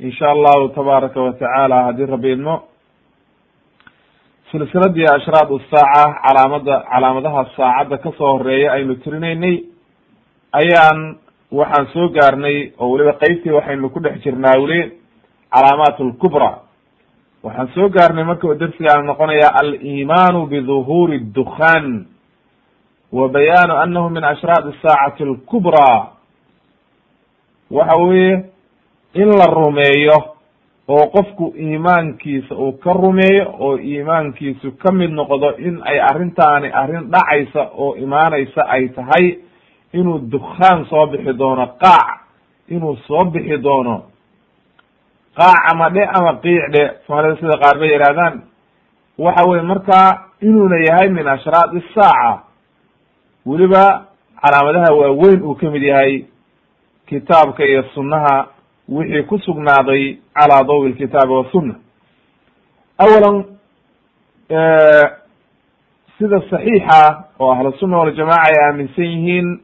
[0.00, 2.62] insha allahu tabaaraka watacaala haddii rabi idmo.
[4.50, 9.56] Silsiladii ashraad saaca calaamada calaamadaha saacadda ka soo horreeya aynu tirinaynay
[10.52, 11.18] ayaan
[11.52, 14.80] waxaan soo gaarnay oo weliba qeybtii waxaynu ku dhex jirnaa weli
[15.54, 16.50] calaamaat lkubra
[17.42, 22.06] waxaan soo gaarnay marka darsigaana noqonaya alimaanu biduhuri dukhan
[23.12, 26.10] wa bayaanu anahu min ashraad saacati lkubra
[27.70, 28.49] waxa weeye
[29.14, 30.18] in la rumeeyo
[30.88, 37.10] oo qofku iimaankiisa uu ka rumeeyo oo iimaankiisu ka mid noqdo in ay arrintaani arrin
[37.10, 39.38] dhacaysa oo imaanaysa ay tahay
[39.92, 42.20] inuu dukhaan soo bixi doono qaac
[42.68, 44.02] inuu soo bixi doono
[45.36, 48.42] qaac ama dhe ama qiic dhe soomaalida sida qaar bay yidhahdaan
[49.18, 50.08] waxa weye markaa
[50.42, 52.42] inuuna yahay min ashraad isaaca
[53.46, 54.06] weliba
[54.42, 56.24] calaamadaha waaweyn uu ka mid yahay
[57.06, 58.46] kitaabka iyo sunnaha
[58.90, 61.74] wixii ku sugnaaday calaa dawi lkitaabi wasunna
[62.98, 63.44] awalan
[66.18, 69.60] sida saxiixa oo ahlusunna waljamaaca ay aaminsan yihiin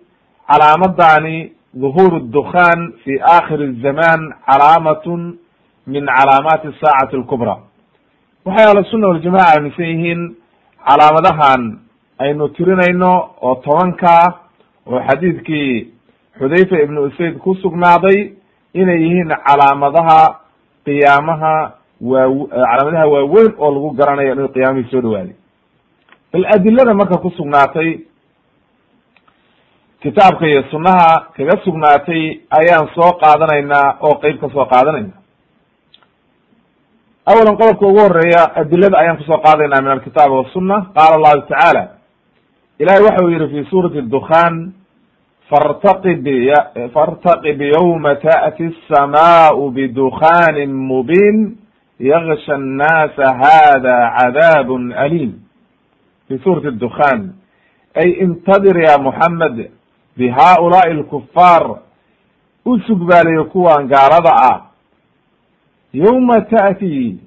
[0.51, 5.39] calaamadani duhuuru dukan fi aakhiri zamaan calaamatun
[5.87, 7.57] min calaamaati saacati alkubra.
[8.45, 10.37] Waxay ahlusunna waljamaca aaminsan yihiin
[10.89, 11.79] calaamadahan
[12.19, 13.13] aynu tirinayno
[13.43, 14.25] oo tobankaa
[14.87, 15.93] oo xadiidkii
[16.39, 18.33] xudayfa ibnu usayd ku sugnaaday
[18.83, 20.19] inay yihiin calaamadaha
[20.87, 21.55] qiyaamaha
[22.11, 25.35] waa calaamadaha waaweyn oo lagu garanayo inuu qiyaamihii soo dhawaaday
[26.33, 27.91] bal adilada marka ku sugnaatay
[30.03, 32.23] kitaabka iyo sunnaha kaga sugnaatay
[32.59, 35.15] ayaan soo qaadanaynaa oo qeyb ka soo qaadanayna
[37.31, 41.83] awalan qodobka ugu horreeya adilada ayaan ku soo qaadayna min alkitaab wasunna qaala allahu tacaala
[42.79, 44.55] ilahay waxa uu yihi fi suurati dukhan
[45.50, 46.26] fartaqib
[46.94, 51.58] fartaqib ywma taأti الsamaء bdukhanin mubin
[52.00, 55.32] yagsha الnasa hada cadaab alim
[56.28, 57.36] fi suurati dukhan
[57.96, 59.72] ay intadir ya muxamed
[60.18, 61.84] bihaulaai اlkufaar
[62.66, 64.60] usug baalayo kuwan gaalada ah
[65.94, 67.20] ywma taأti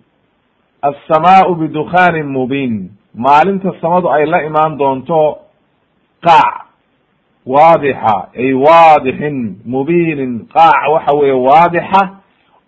[0.84, 5.38] الsamaء bdukhanin mubin maalinta samadu ay la imaan doonto
[6.24, 6.64] qaac
[7.53, 12.01] waadixa ay waadixin mubiinin qaac waxa weeye waadixa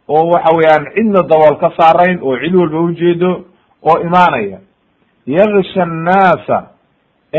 [0.10, 3.32] oo waxa weeyaan cidna dabool ka saarayn oo cid walba ujeedo
[3.84, 4.60] oo imaanaya.
[5.28, 6.58] Yaksha annaasa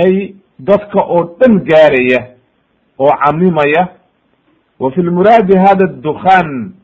[0.03, 2.20] ay dadka oo dhan gaaraya
[2.98, 3.88] oo camimaya.
[4.80, 6.74] Wa fi lmuraadi hada dukhan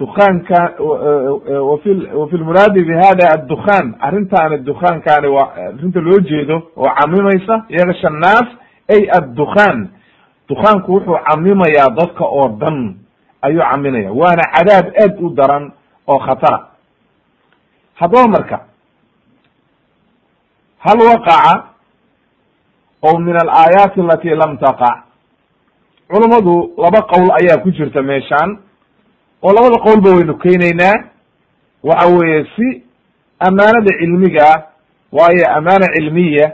[0.00, 0.58] dukaanka
[2.20, 8.48] wafi lmuraadi bihada addukhan arrintaani dukaankaani waa arrinta loo jeedo oo camimaysa yaksha annaas
[8.94, 9.88] ay addukhan
[10.48, 12.96] dukaanku wuxuu camimayaa dadka oo dhan
[13.42, 15.64] ayuu caminaya waana cadaab aad u daran
[16.08, 16.58] oo khatara
[18.00, 18.58] haddaba marka
[20.84, 21.54] hal waqaca
[23.02, 24.96] o min alaayaati alati lam taqac
[26.10, 28.58] culummadu laba qowl ayaa ku jirta meeshaan
[29.42, 31.04] oo labada qowlba waynu keenaynaa.
[31.82, 32.82] Waxa weeye si
[33.38, 34.66] amaanada cilmiga
[35.12, 36.52] waayo amaana cilmiya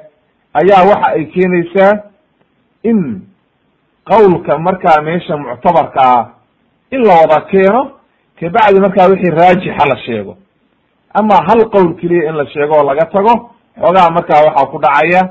[0.55, 2.03] ayaa waxa ay keenaysaa
[2.83, 3.23] in
[4.05, 6.27] qowlka markaa meesha muctabarka ah
[6.91, 7.91] in la wada keeno
[8.41, 10.37] kabacdi markaa wixii raajixa la sheego.
[11.15, 13.51] Ama hal qowl keliya in la sheego oo laga tago
[13.81, 15.23] xoogaha markaa waxaa ku dhacaya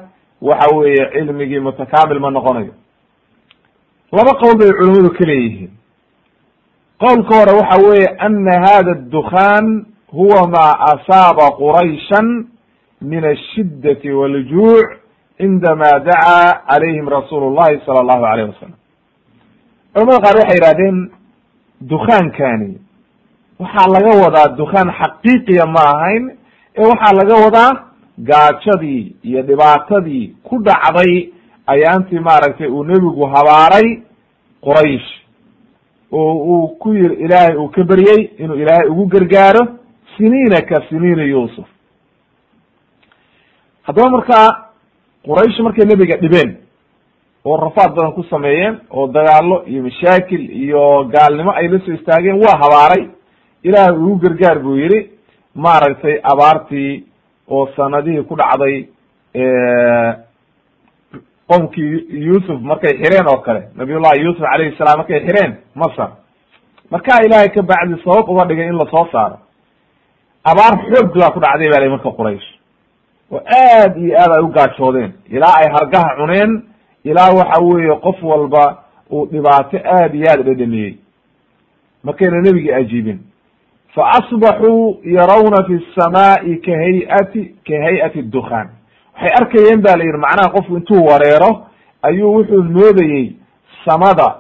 [0.42, 2.74] waxa weeye cilmigii mutakaamil ma noqonayo.
[4.12, 5.72] Laba qowl bay culimadu ka leeyihiin
[7.00, 12.48] qowlka hore waxa weeye ana hada dukhan huwa ma asaaba qurayshan
[13.02, 14.88] min ashiddati waljuuc
[15.38, 18.78] cindama dacaa calayhim rasuulu llahi sala allahu alayh wasalam
[19.94, 20.98] culamada qaar waxay yihahdeen
[21.82, 22.78] dukaankani
[23.60, 26.24] waxaa laga wadaa dukaan xaqiiqiya ma ahayn
[26.78, 27.72] ee waxaa laga wadaa
[28.30, 31.30] gaajadii iyo dhibaatadii ku dhacday
[31.68, 33.88] ayaantii maaragtay uu nebigu habaaray
[34.64, 35.25] quraysh
[36.12, 39.64] oo uu ku yiri ilaahay uu ka beryey inuu ilaahay ugu gargaaro
[40.18, 41.66] siniina ka siniina yuusuf.
[43.84, 44.48] Haddaba markaa
[45.26, 46.58] quraysh markay nebiga dhibeen
[47.46, 52.42] oo rafaad badan ku sameeyeen oo dagaalo iyo mashaakil iyo gaalnimo ay la soo istaageen
[52.44, 53.10] waa habaaray.
[53.64, 55.10] Ilaahay ugu gargaar buu yihi
[55.56, 57.04] maaragtay abaartii
[57.50, 58.88] oo sanadihii ku dhacday
[61.48, 66.10] qomkii yuusuf markay xireen oo kale nabiyullahi yuusuf calayhi salaam markay xireen masar
[66.92, 69.38] markaa ilaahay ka bacdi sabab uga dhigay in la soo saaro
[70.44, 72.48] abaar xoog baa ku dhacday ba la marka quraysh.
[73.32, 76.52] Oo aad iyo aad ay u gaajoodeen ilaa ay hargaha cuneen
[77.04, 78.64] ilaa waxa weeye qof walba
[79.12, 80.94] uu dhibaato aad iyo aad dhedhamiyey
[82.04, 83.20] markayna nebigii ajiibin.
[83.96, 88.68] Fa asbaxuu yarawna fi samaa'i ka hay'ati ka hay'ati dukhaan
[89.16, 91.66] waxay arkayeen ba la yidhi macnaha qofku intuu wareero
[92.02, 93.36] ayuu wuxuu moodayey
[93.86, 94.36] samada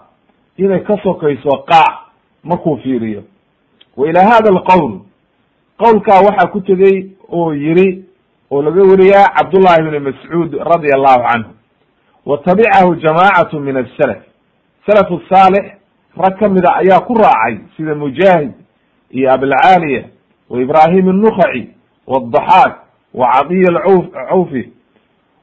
[0.57, 1.93] inay ka sokayso qaac
[2.43, 3.23] markuu fiiriyo.
[3.97, 4.99] Wa ilaa hada alqowl
[5.77, 8.05] qowlkaa waxaa ku tegey oo yiri
[8.51, 11.49] oo laga weriyaa cabdullahi bni mascuud radi allahu canhu
[12.25, 14.17] wa tabicahu jamaacatu min asalaf
[14.87, 15.65] salafu saalix
[16.17, 18.51] rag kamida ayaa ku raacay sida mujaahid
[19.11, 20.03] iyo abilcaaliya
[20.49, 21.69] wa ibraahim annukaci
[22.07, 22.84] wadaxaak
[23.19, 23.65] wa cadiy
[24.29, 24.63] cawfi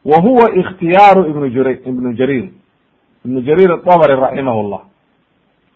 [0.05, 2.45] wa huwa ikhtiyaaru ibnu jr ibnu jarir
[3.25, 4.83] ibnu jarir aطabri raximah llah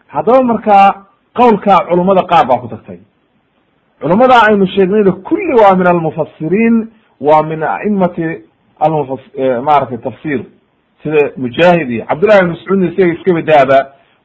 [0.07, 0.85] haddaba markaa
[1.39, 2.99] qowlkaa culummada qaar baa ku tagtay.
[4.01, 6.75] Culummada aynu sheegnayna kulli waa min almufasiriin
[7.21, 8.41] waa min aimati
[8.79, 9.19] almufas
[9.63, 10.39] maratay tafsir
[11.03, 12.39] sida mujaahid iyo cabdullahi
[12.69, 13.77] ibn isaga iska badaaba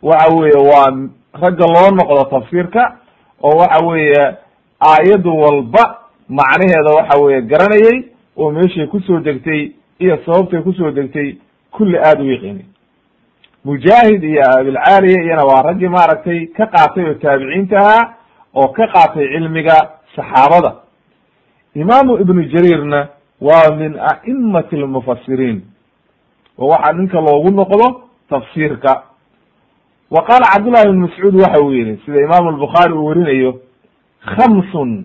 [0.02, 0.90] waxa weeye waa
[1.42, 2.96] ragga loo noqdo tafsiirka
[3.42, 4.36] oo waxa weeye
[4.80, 8.04] aayad walba macnaheeda waxa weeye garanayay
[8.36, 11.36] oo meeshay ku soo degtay iyo sababtay ku soo degtay
[11.70, 12.64] kulli aada u yaqiinay
[13.64, 18.14] mujaahid iyo abilcaaliya iyana waa raggii maaragtay ka qaatay oo taabiciinta ahaa
[18.54, 19.76] oo ka qaatay cilmiga
[20.16, 20.72] saxaabada.
[21.74, 23.08] Imaamu ibnu jariirna
[23.40, 25.62] waa min a'imati almufasiriin
[26.58, 29.02] oo waxaa ninka loogu noqdo tafsiirka.
[30.10, 33.60] Wa qaala cabdullahi ibn mascuud waxa uu yihi sida imaamu albukhaari uu werinayo
[34.36, 35.04] khamsun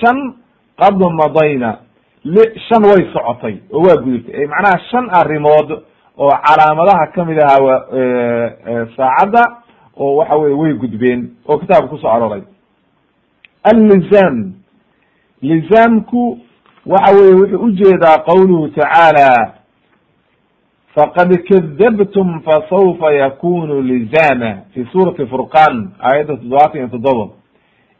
[0.00, 0.34] shan
[0.78, 1.78] qad madayna
[2.68, 5.68] shan way socotay oo waa gudubtay ay macnaha shan arrimood
[6.18, 7.76] oo calaamadaha ka mid ahaa wa
[8.96, 9.42] saacadda
[9.96, 12.42] oo waxa weye way gudbeen oo kitaabka ku soo aroray
[13.62, 14.52] allizam
[15.42, 16.38] lizaamku
[16.86, 19.54] waxa weye wuxuu u jeedaa qawluhu tacaala
[20.94, 27.26] faqad kadabtum fasawfa yakunu lizama fi suurati furqan aayadda toddobaatan iyo toddoba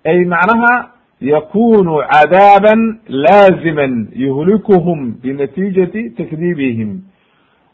[0.05, 7.01] ay macnaha yakunu cadaaban laaziman yuhlikuhum binatiijati takdibihim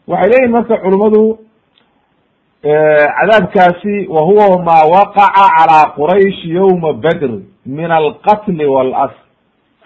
[0.07, 1.39] waxay leeyihiin marka culummadu
[2.61, 7.31] cadaabkaasi wa huwa ma waqaca calaa quraysh yowma badr
[7.65, 9.15] min alqatli walasr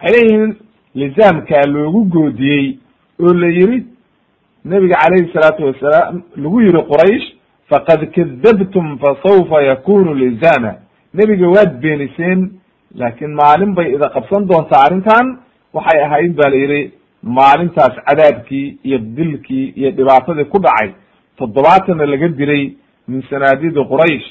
[0.01, 0.55] waxay leeyihiin
[0.95, 2.77] lizaamkaa loogu goodiyey
[3.19, 3.85] oo la yiri
[4.65, 7.25] nabiga calayhi salaatu wasalaam lagu yihi quraysh
[7.69, 10.73] faqad kadabtum fasawfa yakunu lizama
[11.13, 12.51] nebiga waad beeniseen
[12.99, 15.25] laakiin maalin bay ida qabsan doontaa arrintan
[15.75, 16.81] waxay ahayd ba la yidhi
[17.37, 20.89] maalintaas cadaabkii iyo dilkii iyo dhibaatadii ku dhacay
[21.37, 22.63] toddobaatanna laga diray
[23.07, 24.27] min sanaadidi quraysh.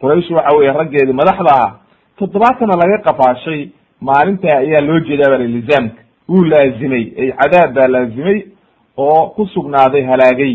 [0.00, 1.70] Quraysh waxa weeye raggeedii madaxda ah
[2.18, 3.60] toddobaatanna laga qafaashay
[4.08, 8.38] maalinta ayaa loo jeedaa baa lizaamka wuu laazimay ay cadaab baa laazimay
[8.96, 10.54] oo ku sugnaaday halaagay.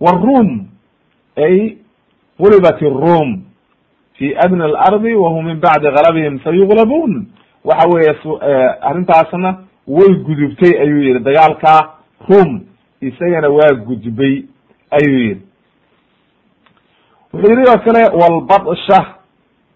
[0.00, 0.48] Waruum
[1.36, 1.76] ay
[2.38, 3.30] qulibat room
[4.18, 7.26] fi adna alardi wahum min bacdi galabihim sayuqlabuun
[7.64, 8.10] waxa weeye
[8.42, 11.80] e, arrintaasna way gudubtay ayuu yihi dagaalkaa
[12.28, 12.60] rum
[13.00, 14.44] isagana waa gudbay
[14.90, 15.40] ayuu yihi
[17.32, 19.16] wuxuu yidhi oo kale wlbadsha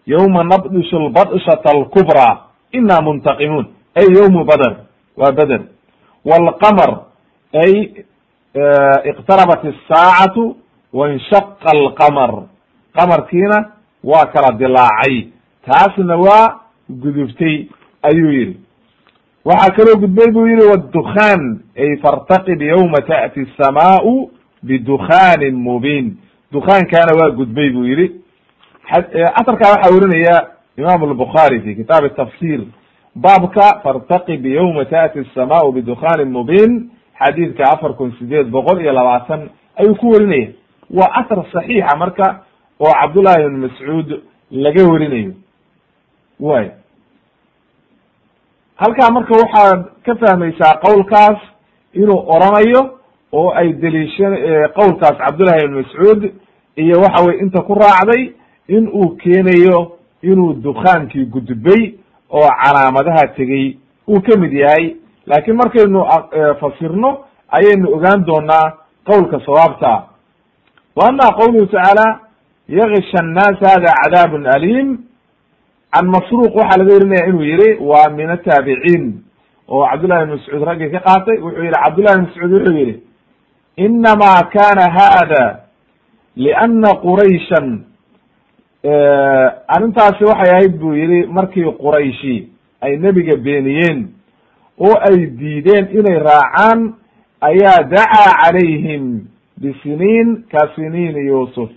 [0.05, 3.65] yawma nabdishu lbadshata alkubraa inaa muntaqimuun.
[3.95, 4.75] Ay yawmu beder
[5.17, 5.61] waa beder
[6.25, 6.91] waalqamar
[7.53, 8.03] ay
[8.53, 8.63] e,
[9.09, 10.55] iqtarabat الsaacatu
[10.93, 12.43] wanshaqa alqamar
[12.95, 15.26] qamarkiina waa kala dilaacay
[15.66, 17.66] taasna waa gudubtay
[18.02, 18.56] ayuu yihi
[19.44, 24.30] waxaa kaloo gudbay buu yihi wdukhan ay fartaqib yawma ta'ti الsamaau
[24.62, 26.16] bidukhanin mubin
[26.52, 28.10] dukaankaana waa gudbay buu yihi
[29.40, 30.46] asarkaa waxaa werinaya
[30.78, 32.60] imam الbukhaari fi kitaab tafsir
[33.14, 39.48] baabka fartaqib yawma ta'ti الsamaau bidukhanin mubin xadiidka afar kun sideed boqol iyo labaatan
[39.80, 40.48] ayuu ku werinaya
[40.90, 42.42] waa asar saxiixa marka
[42.81, 44.07] oo cabdullahi ibn mascuud
[44.51, 45.33] laga werinayo
[46.39, 46.67] way.
[48.75, 51.39] Halkaa marka waxaad ka fahmaysaa qowlkaas
[51.93, 52.81] inuu oranayo
[53.31, 54.33] oo ay deliishan
[54.77, 56.21] qowlkaas cabdullahi ibn mascuud
[56.75, 58.33] iyo waxa weye inta ku raacday
[58.67, 61.93] in uu keenayo inuu dukaankii gudbay
[62.29, 64.95] oo calaamadaha tegey uu ka mid yahay.
[65.27, 66.05] Laakiin markaynu
[66.59, 68.73] fasirno ayaynu ogaan doonaa
[69.05, 70.03] qowlka sawaabta.
[70.95, 72.19] Wa ama qowluhu tacaala
[72.79, 74.89] yagisha annaasa hada cadaabun aliim.
[75.93, 79.03] Can masruuq waxaa laga werinaya inuu yihi waa min ataabiciin
[79.67, 82.95] oo cabdullahi ibn mascuud raggii ka qaatay wuxuu yihi cabdullahi ibn mascuud wuxuu yihi
[83.85, 85.43] inama kana hada
[86.35, 87.67] liana qurayshan.
[89.75, 92.49] Arrintaasi waxay ahayd buu yihi markii qurayshi
[92.81, 94.07] ay nebiga beeniyeen
[94.79, 96.95] oo ay diideen inay raacaan
[97.41, 99.27] ayaa dacaa calayhim
[99.61, 101.69] bisiniin ka siniini yuusuf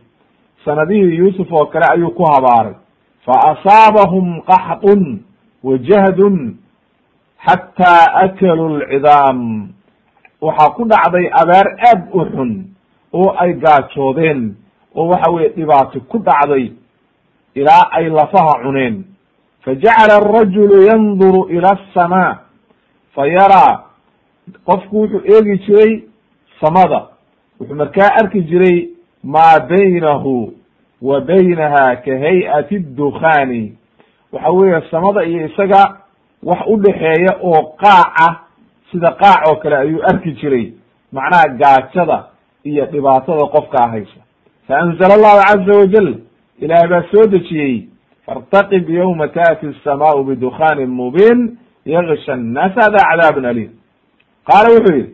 [0.65, 2.75] sanadihii yuusuf oo kale ayuu ku habaaray.
[3.27, 5.23] Faasaabahum qaxdun
[5.65, 6.57] wajahdun
[7.47, 9.69] xataa akaluu lcidaam
[10.41, 12.51] waxaa ku dhacday abaar aad u xun
[13.13, 14.57] oo ay gaajoodeen
[14.95, 16.73] oo waxa weye dhibaato ku dhacday
[17.55, 19.05] ilaa ay lafaha cuneen.
[19.65, 22.39] Fajacala arajulu yanduru ila asamaa
[23.15, 23.81] fa yaraa
[24.65, 25.93] qofku wuxuu eegi jiray
[26.61, 27.01] samada
[27.61, 28.89] wuxuu markaa arki jiray
[29.25, 30.53] maa baynahu
[31.03, 33.73] wa baynaha ka hay'ati dukhaani.
[34.33, 35.97] Waxa weeye samada iyo isaga
[36.43, 38.41] wax u dhexeeya oo qaaca
[38.93, 40.73] sida qaac oo kale ayuu arki jiray.
[41.13, 42.25] Macnaha gaajada
[42.65, 44.21] iyo dhibaatada qofkaa haysa
[44.69, 46.15] fa anzala allahu caza wajal
[46.61, 47.89] ilaah baa soo dejiyey
[48.27, 53.71] fartaqib yawma taati asamaau bidukhanin mubin yagisha annaas hada cadaabun aliim.
[54.47, 55.14] Qaala wuxuu yihi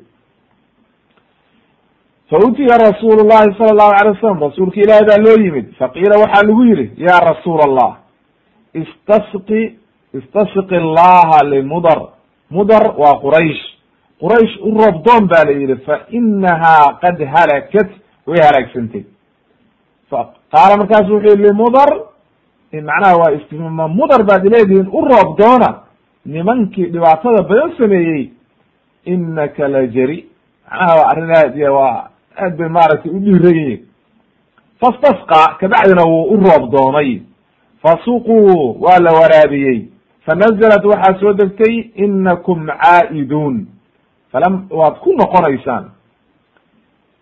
[2.30, 5.66] fautiya rasuulu llahi sala allahu alay wasalam rasuulka ilaahi baa loo yimid.
[5.78, 7.92] Faqiila waxaa lagu yihi ya rasuula allah
[8.74, 9.62] istasqi
[10.18, 12.00] istasqi allaha limudar.
[12.50, 13.62] Mudar waa quraysh.
[14.22, 17.90] Quraysh u roobdoon ba la yihi fa inahaa qad halakat.
[18.26, 19.04] Way halaagsantay
[20.52, 21.90] qaala markaasu wuxuu yihi limudar.
[22.72, 25.70] Macnaha waa istifma mudar baad ileedihiin u roob doona.
[26.26, 28.30] Nimankii dhibaatada badan sameeyey
[29.04, 30.26] inaka la jari.
[30.70, 33.86] Macnaha waa arrin aad iyo waa aad bay maaragtay u dhiiran yihiin
[34.80, 37.22] fastasqa kabacdina wuu u roob doonay.
[37.82, 39.88] Fasuquu waa la waraabiyey.
[40.26, 43.66] Fanazalat waxaa soo degtay inakum caa'iduun.
[44.32, 45.84] Falam waad ku noqonaysaan.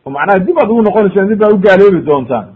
[0.05, 2.47] Oo macnaha dib aad ugu noqonaysaan dib baa u doontaan.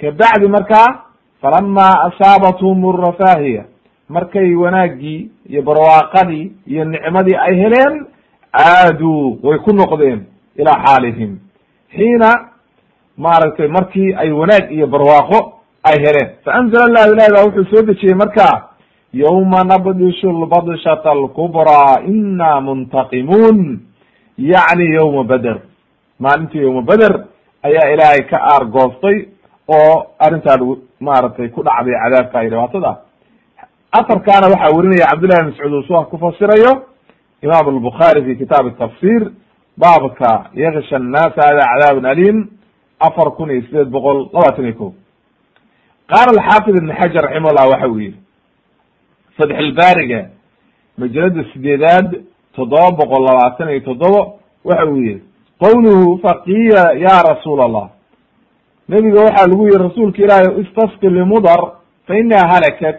[0.00, 1.04] Kabacdi markaa
[1.40, 3.64] falama asaabathum rafaahiya
[4.08, 8.06] markay wanaaggii iyo barwaaqadii iyo nicmadii ay heleen
[8.52, 11.38] caaduu way ku noqdeen ilaa xaalihim
[11.96, 12.30] xiina
[13.16, 15.38] maaragtay markii ay wanaag iyo barwaaqo
[15.84, 16.28] ay heleen.
[16.44, 18.70] Faanzala allahu ilahi baa wuxuu soo dejiyey markaa
[19.12, 23.80] yawma nabdishu lbadshata alkubraa ina muntaqimuun.
[24.38, 25.56] Yacni yawma beder
[26.20, 27.12] maalintii yawma beder
[27.62, 29.28] ayaa ilaahay ka aargoostay
[29.68, 30.58] oo arrintaa
[31.00, 32.92] maaragtay ku dhacday cadaabka iyo dhibaatada.
[33.92, 36.72] Afarkaana waxaa werinaya cabdullahi mascuud uu sua ku fasirayo
[37.42, 39.30] imam albukhaari fi kitaab tafsir
[39.82, 42.38] baabka yaksha annaasa hada cadaabun aliim
[43.00, 44.94] afar kun iyo sideed boqol labaatan iyo ko
[46.10, 48.16] qaala alxaafid ibn xajar raximah llah waxa uu yihi
[49.38, 50.20] fatxilbaariga
[50.98, 52.08] majalada sideedaad
[52.56, 54.20] toddoba boqol labaatan iyo toddoba
[54.64, 55.22] waxa uu yihi
[55.62, 57.86] qowluhu faqiya ya rasuul allah
[58.88, 61.60] nebiga waxaa lagu yihi rasuulka ilaahi istasqi limudar
[62.06, 62.98] fa inaha halakat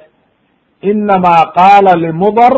[0.82, 2.53] inama qaala limudar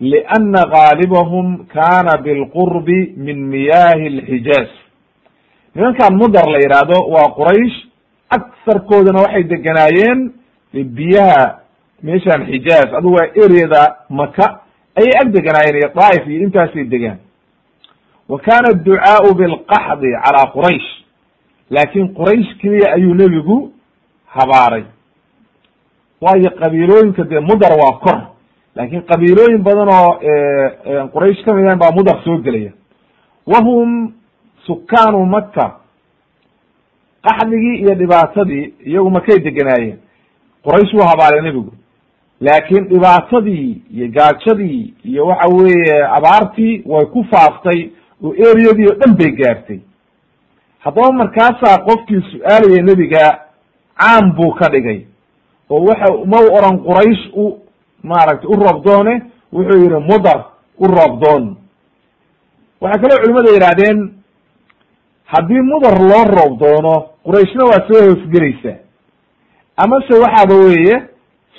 [0.00, 4.68] liana gaalibahum kana bilqurbi min miyahi alxijaaz
[5.74, 7.76] nimankan mudar la yidhaahdo waa quraysh
[8.36, 10.32] agsarkoodana waxay deganaayeen
[10.74, 11.58] biyaha
[12.02, 14.60] meeshan xijaaz adugu waa areada maka
[14.98, 17.18] ayay ag deganaayeen iyo daaif iyo intaasay degaan
[18.28, 20.88] wa kana adducaau bilqaxdi calaa quraysh
[21.70, 23.72] laakin quraysh keliya ayuu nebigu
[24.26, 24.84] habaaray
[26.20, 28.18] waayo qabiilooyinka dee mudar waa kor
[28.78, 30.10] laakin qabiilooyin badan oo
[31.14, 32.72] quraysh ka midan baa mudar soo gelaya.
[33.46, 34.12] Wahum
[34.66, 35.66] sukaanu maka
[37.26, 39.98] qaxdigii iyo dhibaatadii iyagu makay deganaayeen.
[40.64, 41.72] Quraysh wuu habaaray nebigu.
[42.40, 47.90] Laakiin dhibaatadii iyo gaajadii iyo waxa weeye abaartii way ku faaftay
[48.24, 49.80] oo eriyadii oo dhan bay gaartay.
[50.78, 53.38] Haddaba markaasaa qofkii su'aalaya nebiga
[54.00, 55.00] caam buu ka dhigay.
[55.70, 57.58] Oo waxa u oran quraysh u
[58.02, 59.14] maaragtay u roobdoone
[59.52, 60.38] wuxuu yihi mudar
[60.78, 61.56] u roobdoon
[62.80, 63.98] waxay kaloo culimada yidhahdeen
[65.32, 66.94] haddii mudar loo roob doono
[67.26, 68.78] qurayshna waa soo hoosgelaysaa
[69.76, 70.96] amase waxaaba weeye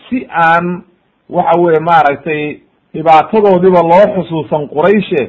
[0.10, 0.84] si aan
[1.30, 2.60] waxa weye maaragtay
[2.94, 5.22] dhibaatadoodiba loo xusuusan qurayshe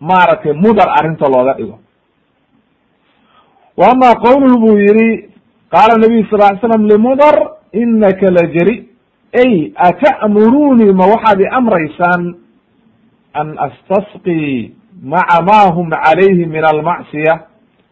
[0.00, 1.78] maaragtay mudar arrinta looga dhigo.
[3.76, 5.28] Wa ama qowluhu buu yihi
[5.70, 7.34] qaala nabiyu sal ly slam limudar
[7.72, 8.88] inaka lajari
[9.42, 12.34] ay ata'murunii ma waxaad i amraysaan?
[13.34, 14.72] An astasqii
[15.02, 17.34] maca ma hum calayhi min almacsiya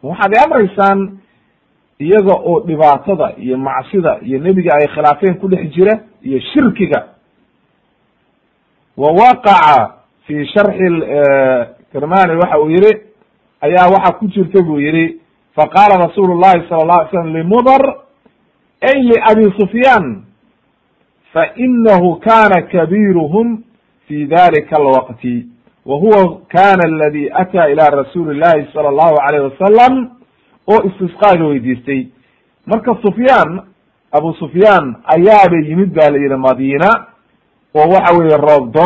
[0.03, 1.19] ma waxaad i amraysaan?
[2.01, 7.07] Iyaga oo dhibaatada iyo macsida iyo nebiga ay khilaafeen ku dhex jira iyo shirkiga.
[8.97, 9.95] Wa waqaca
[10.27, 10.89] fi sharxi
[11.93, 12.93] kirmani waxa uu yihi
[13.61, 15.21] ayaa waxa ku jirta buu yihi
[15.57, 17.83] faqala rasuulu llahi sala la alay slam limudar
[18.83, 20.25] ay liabi sufyaan
[21.33, 23.65] fainahu kana kabiruhum
[24.09, 25.47] fi dalika alwaqti
[25.87, 30.11] wa huwa kana aladi ataa ila rasuuli llahi sala allahu alayh wasalam
[30.69, 32.07] oo istisqaaga weydiistay
[32.67, 33.63] marka sufyaan
[34.13, 37.07] abu sufyaan ayaaba yimid ba la yihi madiina
[37.75, 38.77] oo waxa weeye roob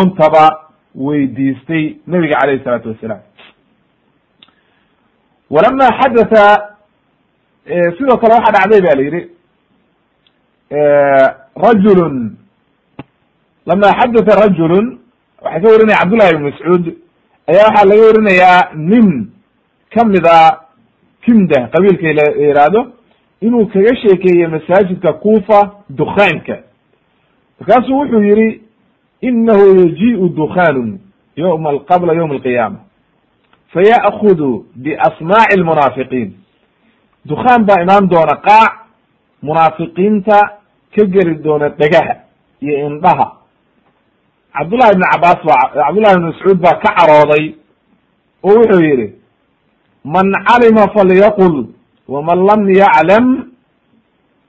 [0.94, 3.20] weydiistay nebiga calayhi isalaatu wasalaam
[5.50, 6.76] walama xadatha
[7.98, 9.35] sidoo kale waxaa dhacday ba la yihi
[10.70, 12.36] rajulun
[13.66, 14.98] lama xadatha rajulun
[15.42, 16.84] waxay ka warinaya cabdullahi ibn mascuud
[17.46, 19.30] ayaa waxaa laga warinayaa nin
[19.94, 20.60] kamida
[21.24, 22.92] kimda qabiilka la yihahdo
[23.40, 26.58] inuu kaga sheekeeyey masaajidka kufa dukaanka
[27.60, 28.60] markaasuu wuxuu yihi
[29.20, 30.98] inahu yajiu dukanun
[31.36, 32.78] yoma qabla ywm alqiyaama.
[33.72, 36.32] Faya'kudu biasmaaci lmunaafiqiin
[37.28, 38.72] dukaan baa imaan doona qaac
[39.42, 40.40] munaafiqiinta
[40.96, 42.14] ka geli doona dhegaha
[42.64, 43.26] iyo indhaha.
[44.56, 47.44] Cabdullahi ibn cabaas baa cabdullahi ibn mascuud baa ka carooday
[48.42, 49.06] oo wuxuu yihi
[50.04, 51.56] man calima falyaqul
[52.08, 53.26] waman lam yaclam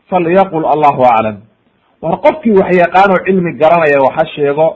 [0.09, 1.37] falyaqul allahu aclam.
[2.01, 4.67] War qofkii wax yaqaanoo cilmi garanaya waxa sheego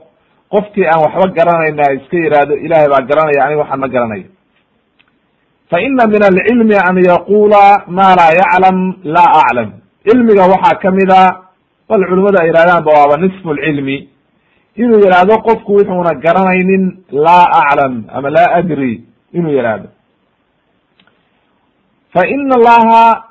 [0.52, 4.28] qofkii aan waxba garanayna iska yihahdo ilahay baa garanaya aniga waxaan ma garanayo.
[5.70, 8.78] Fa ina min alcilmi an yaqula ma laa yaclam
[9.16, 9.70] laa aclam.
[10.06, 11.24] Cilmiga waxaa ka mid a
[11.92, 13.98] bal culimadu ay yihahdaan ba waaba nisfu lcilmi
[14.82, 19.88] inuu yihahdo qofku wuxuuna garanaynin laa aclam ama laa adri inuu yihahdo
[22.14, 23.24] fa ina allaha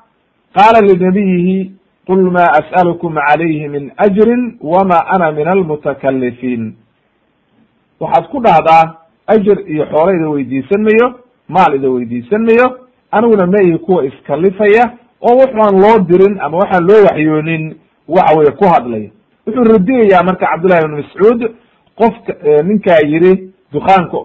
[0.57, 1.71] qaala linabiyihi
[2.07, 6.73] qul ma as'alkum calayhi min ajrin wama ana min almutakalifiin
[7.99, 8.83] waxaad ku dhahdaa
[9.27, 11.07] ajir iyo xoolo ida weydiisan mayo
[11.47, 12.67] maal ida weydiisan mayo
[13.11, 17.63] aniguna ma ihi kuwa iskalifaya oo waxaan loo dirin ama waxaan loo waxyoonin
[18.15, 19.09] waxa weye ku hadlaya
[19.47, 21.39] wuxuu radiyayaa marka cabdullahi ibn mascuud
[21.99, 23.33] qofka ninkaa yidhi
[23.73, 24.17] dukaanka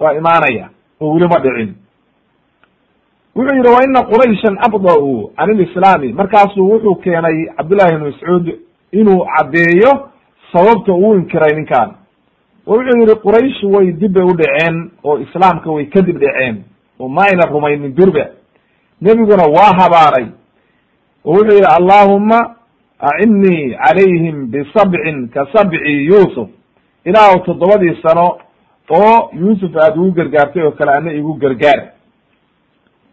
[0.00, 0.68] waa imaanaya
[1.00, 1.74] oo weli ma dhicin.
[3.36, 8.46] Wuxuu yihi wa ina qurayshan abda-u can ilislaami markaasuu wuxuu keenay cabdullahi ibn mascuud
[8.92, 10.08] inuu caddeeyo
[10.52, 11.90] sababta uu inkiray ninkaan.
[12.66, 16.62] Oo wuxuu yihi quraysh way dib bay u dhaceen oo islaamka way kadib dhaceen
[17.00, 18.26] oo ma ayna rumaynin durba.
[19.00, 20.26] Nebiguna waa habaaray.
[21.24, 22.54] Oo wuxuu yihi allahuma
[23.00, 26.48] acinnii calayhim bisabcin ka sabci yuusuf
[27.04, 28.38] ilaahu toddobadii sano
[28.90, 31.80] oo yuusuf aada ugu gargaartay oo kale ana igu gargaar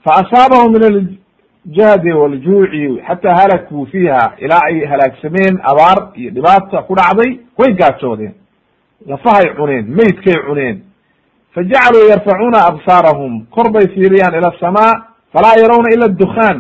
[0.04, 6.96] fa asaabahu min aljahdi waljuuci xataa halakuu fiiha ilaa ay halaagsameen abaar iyo dhibaata ku
[6.96, 8.34] dhacday way gaajoodeen
[9.08, 10.82] lafahay cuneen meydkay cuneen
[11.54, 14.94] fa jacaluu yarfacuuna absaarahum kor bay fiiriyaan ila asamaa
[15.34, 16.58] falaa yarawna ila dukhaan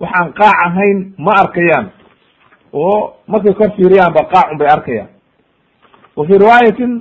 [0.00, 1.86] waxaan qaac ahayn ma arkayaan
[2.78, 5.08] oo markay kor fiiriyaanba qaacun bay arkayaan.
[6.16, 6.92] Wa fi riwaayatin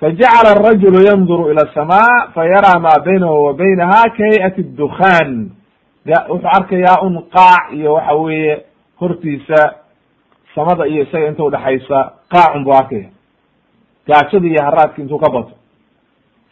[0.00, 5.50] fajacala arajulu yanduru ila asamaa fayaraa maa baynahu wa baynaha ka hay'ati dukhaan
[6.28, 8.64] wuxuu arkayaa un qaac iyo waxa weeye
[9.00, 9.74] hortiisa
[10.54, 13.08] samada iyo isaga inta udhexaysa qaacun buu arkaya.
[14.06, 15.52] Gaajada iyo haraadki intuu ka bato.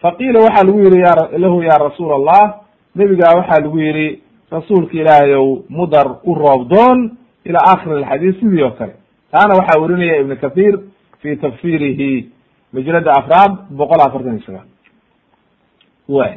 [0.03, 2.61] Faqiila waxaa lagu yihi ya lahu ya rasuul allah
[2.95, 7.17] nebigaa waxaa lagu yihi rasuulka ilaahayow mudar u roobdoon
[7.49, 8.95] ila akhir alxadiis sidii oo kale.
[9.33, 10.75] Taana waxaa werinaya ibn kathir
[11.21, 12.11] fi tafsirihi
[12.73, 14.69] majlada afraad boqol afartan iyo sagaal.
[16.09, 16.35] Way.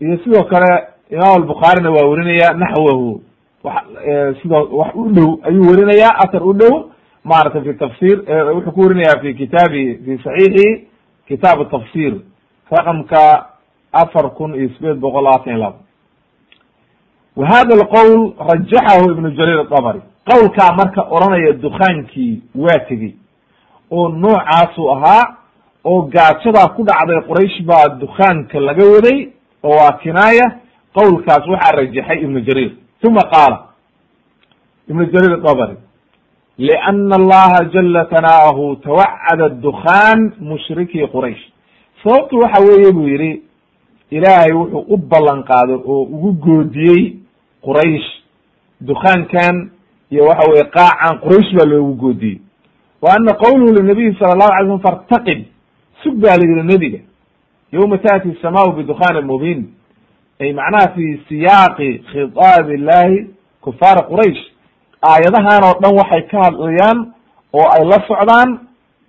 [0.00, 0.72] Iyo sidoo kale
[1.10, 3.22] imaam albukhaarina waa werinaya naxwahu.
[3.64, 3.84] Wa
[4.42, 6.90] sidoo wax u dhow ayuu werinaya athar u dhow
[7.24, 8.16] maaragtay fi tafsir
[8.54, 10.88] wuxuu ku werinaya fi kitaabi fi saxiixi
[11.28, 12.12] kitaab tafsir
[12.70, 13.46] raqamka
[13.92, 15.78] afar kun iyo sideed boqol labaatan iyo labo.
[17.36, 20.00] Wa hada alqowl rajaxahu ibnu jariir adabri
[20.30, 23.14] qowlkaa marka odhanaya dukaankii waa tegey
[23.90, 25.22] oo noocaasuu ahaa
[25.84, 29.18] oo gaajadaa ku dhacday quraysh baa dukaanka laga waday
[29.62, 30.46] oo waa kinaaya
[30.94, 32.72] qowlkaas waxaa rajaxay ibnu jariir
[33.04, 33.58] uma qaala
[34.88, 35.76] ibnu jariir adabri
[36.58, 41.42] liana allaha jala tanaahu tawacada dukaan mushrikii quraysh.
[42.04, 43.42] Sababtu waxa weeye buu yidhi
[44.16, 47.16] ilaahay wuxuu u ballan qaaday oo ugu goodiyey
[47.66, 48.08] quraysh
[48.80, 49.70] dukaankan
[50.10, 52.38] iyo waxa weye qaacan quraysh baa loogu goodiyey.
[53.02, 55.40] Wa ana qowluhu linabiyi sala allahu alay slm fartaqib
[56.02, 56.98] sug baa la yihi nebiga
[57.72, 59.62] yowma taati samaau bidukaanin mubiin.
[60.40, 63.26] Ay macnaha fi siyaaqi khitaab illahi
[63.60, 64.42] kufaara quraysh.
[65.02, 66.98] Aayadahan oo dhan waxay ka hadlayaan
[67.52, 68.50] oo ay la socdaan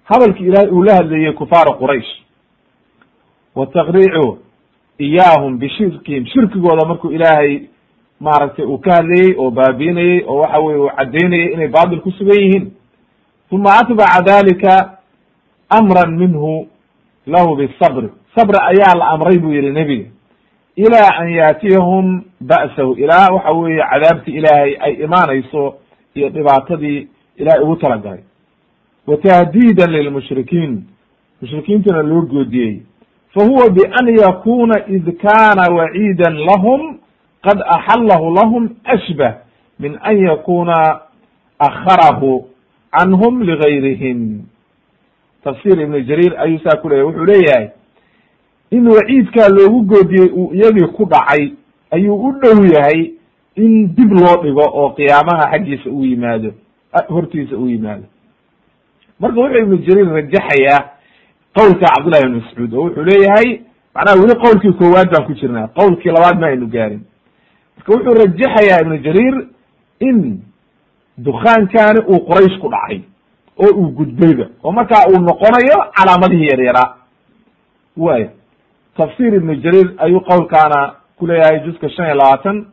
[0.09, 2.11] hadalki ilahay uu la hadlayey kufaara quraysh.
[3.55, 4.37] Wa taqriicu
[4.99, 7.61] iyaahum bishirkihim shirkigooda markuu ilaahay
[8.19, 12.39] maaragtay uu ka hadlayey oo baabiinayey oo waxa weye uu caddaynayay inay baatil ku sugan
[12.41, 12.71] yihiin
[13.51, 14.97] uma atbaca dalika
[15.69, 16.67] amran minhu
[17.27, 20.09] lahu bisabri sabri ayaa la amray buu yihi nebiga
[20.75, 25.75] ilaa an yaatiyahum ba'sahu ilaa waxa weeye cadaabtii ilaahay ay imaanayso
[26.15, 28.23] iyo dhibaatadii ilahay ugu talagalay
[29.07, 30.83] wa tahdiidan lilmushrikiin
[31.41, 32.81] mushrikiintana loo goodiyey
[33.33, 36.97] fa huwa bian yakuna id kana waciidan lahum
[37.43, 39.33] qad axalahu lahum ashbah
[39.79, 41.01] min an yakuna
[41.59, 42.45] akharahu
[42.91, 44.41] canhum ligayrihim
[45.43, 47.67] tafsir ibnu jariir ayuu saa ku leyahy wuxuu leeyahay
[48.71, 51.51] in waciidkaa loogu goodiyey uu iyagii ku dhacay
[51.91, 53.11] ayuu u dhow yahay
[53.55, 56.53] in dib loo dhigo oo qiyaamaha xaggiisa u yimaado
[57.09, 58.03] hortiisa u yimaado
[59.19, 60.89] marka wuxuu ibnu jariir rajaxayaa
[61.57, 63.47] qowlka cabdullahi ibn mascuud oo wuxuu leeyahay
[63.95, 67.01] macnaha weli qowlkii koowaad baan ku jirnaa qowlkii labaad ma aynu gaarin.
[67.77, 69.35] Marka wuxuu rajaxayaa ibnu jariir
[69.99, 70.17] in
[71.17, 73.01] dukaankani uu quraysh ku dhacay
[73.63, 76.89] oo uu gudbayba oo markaa uu noqonayo calaamadihii yaryaraa
[77.97, 78.29] way
[78.97, 80.79] tafsir ibnu jariir ayuu qowlkaana
[81.17, 82.65] ku leeyahay juska shan iyo labaatan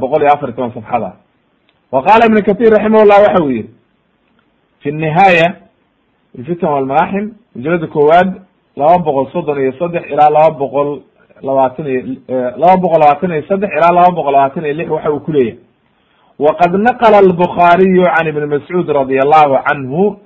[0.00, 1.12] boqol iyo afar iyo toban safxada.
[1.92, 3.70] Wa qaala ibnu kathir raximah llah waxa uu yihi
[4.82, 5.48] fi nihaaya
[6.46, 8.30] fitan walmaaxim majalada koowaad
[8.76, 11.00] laba boqol soddon iyo saddex ilaa laba boqol
[11.42, 12.00] labaatan iyo
[12.62, 15.58] laba boqol labaatan iyo saddex ilaa laba boqol labaatan iyo lix waxa uu ku leeyahay.
[16.38, 20.16] Wqad naqla albukhaariyu can ibni mascuud radi allahu canhu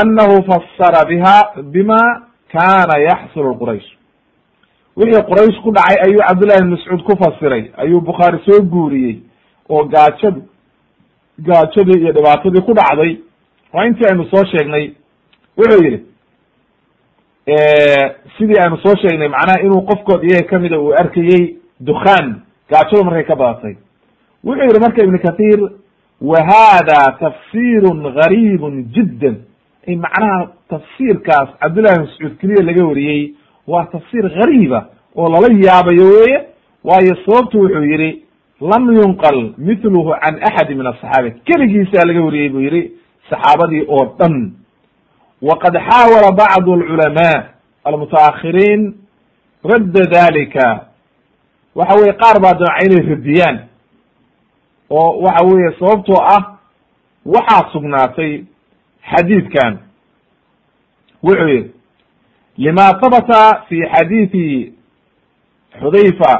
[0.00, 1.36] anahu fasara biha
[1.72, 2.00] bima
[2.52, 3.88] kana yaxsulu quraysh.
[4.96, 9.16] Wixii quraysh ku dhacay ayuu cabdullahi ibn mascuud ku fasiray ayuu bukhaari soo guuriyey
[9.70, 10.36] oo gaajad
[11.38, 13.12] gaajadii iyo dhibaatadii ku dhacday.
[13.72, 14.92] Waa intii aynu soo sheegnay
[15.58, 15.98] wuxuu yihi
[18.38, 22.40] sidii aynu soo sheegnay macnaha inuu qofkood iyaga kamida uu arkayey dukaan
[22.70, 23.74] gaajadu markay ka badatay.
[24.44, 25.60] Wuxuu yihi marka ibn kathir
[26.20, 29.36] wa hada tafsirun gariibun jiddan.
[29.86, 33.34] Macnaha tafsiirkaas cabdullahi mascuud keliya laga wariyey
[33.66, 36.38] waa tafsiir gariiba oo lala yaabayo weye
[36.84, 38.22] waayo sababtu wuxuu yihi
[38.60, 42.90] lam yunqal mithluhu can axadi min asaxaaba keligiisaa laga wariyey buu yihi
[43.30, 44.52] saxaabadii oo dhan
[45.48, 47.44] waqad xaawala bacdu alculamaa
[47.84, 48.94] almutaahiriin
[49.70, 50.66] radda dalika
[51.74, 53.56] waxa weye qaar baa damca inay radiyaan
[54.90, 56.42] oo waxa weeye sababtoo ah
[57.34, 58.32] waxaa sugnaatay
[59.10, 59.78] xadiidkan
[61.22, 61.70] wuxuu yihi
[62.56, 64.72] lima habata fi xadiidi
[65.80, 66.32] xudayfa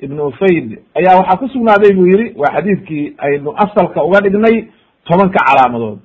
[0.00, 4.56] ibn usayd ayaa waxaa ku sugnaaday buu yihi waa xadiidkii aynu asalka uga dhignay
[5.04, 5.98] tobanka calaamadood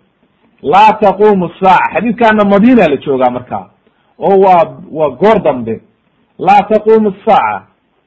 [0.61, 3.69] laa taqumu saaca xadiidkaana madina la joogaa markaa
[4.19, 5.81] oo waa waa goor dambe.
[6.39, 7.63] Laa taqumu saaca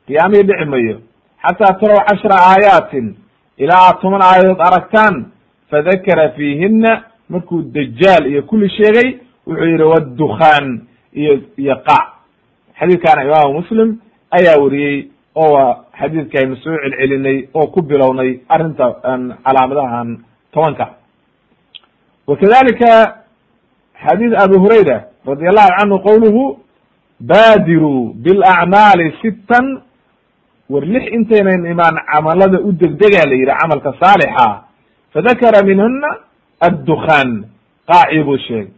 [0.07, 1.01] qiyaamihii dhici mayo.
[1.43, 3.17] Xataa taraw cashra aayaatin
[3.59, 5.27] ilaa aad toban aayadood aragtaan
[5.71, 9.09] fadakara fiihina markuu dajaal iyo kulli sheegay
[9.47, 10.81] wuxuu yihi waddukhaan
[11.13, 12.05] iyo iyo qac
[12.79, 13.97] xadiidkaana imaamu muslim
[14.31, 18.87] ayaa wariyey oo waa xadiidkaaynu soo celcelinay oo ku bilownay arrinta
[19.45, 20.19] calaamadahan
[20.53, 20.87] tobanka
[22.27, 23.17] wakadalika
[24.05, 26.59] xadiid abi hurayra radi allahu canhu qowluhu
[27.21, 29.83] baadiruu bilacmaali sittan
[30.71, 34.49] war lix intaynan imaan camalada u degdegaa la yidhi camalka saalixa
[35.15, 36.09] fadakara minhuna
[36.61, 37.45] addukhaan
[37.91, 38.69] qaaci buu sheegay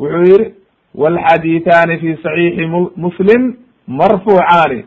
[0.00, 0.54] wuxuu yihi
[0.94, 3.42] walxadiiثani fi صaxiixi muslim
[3.88, 4.84] marfuucaani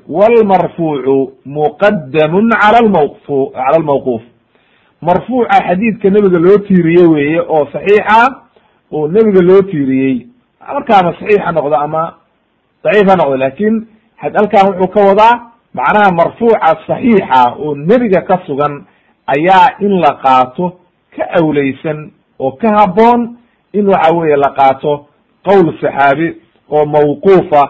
[2.61, 4.21] cala lmawqu cala almawquuf
[5.01, 8.35] marfuuca xadiidka nebiga loo tiiriye weeye oo saxiixa
[8.91, 10.27] oo nebiga loo tiiriyey.
[10.73, 12.03] Markaama saxiix noqdo ama
[12.83, 13.87] daciif ha noqdo laakiin
[14.17, 15.33] halkan wuxuu ka wadaa
[15.73, 18.85] macnaha marfuuca saxiixa oo nebiga ka sugan
[19.27, 20.79] ayaa in la qaato
[21.15, 23.37] ka awleysan oo ka haboon
[23.73, 25.05] in waxa weeye la qaato
[25.45, 26.27] qowl saxaabi
[26.69, 27.61] oo mawquufa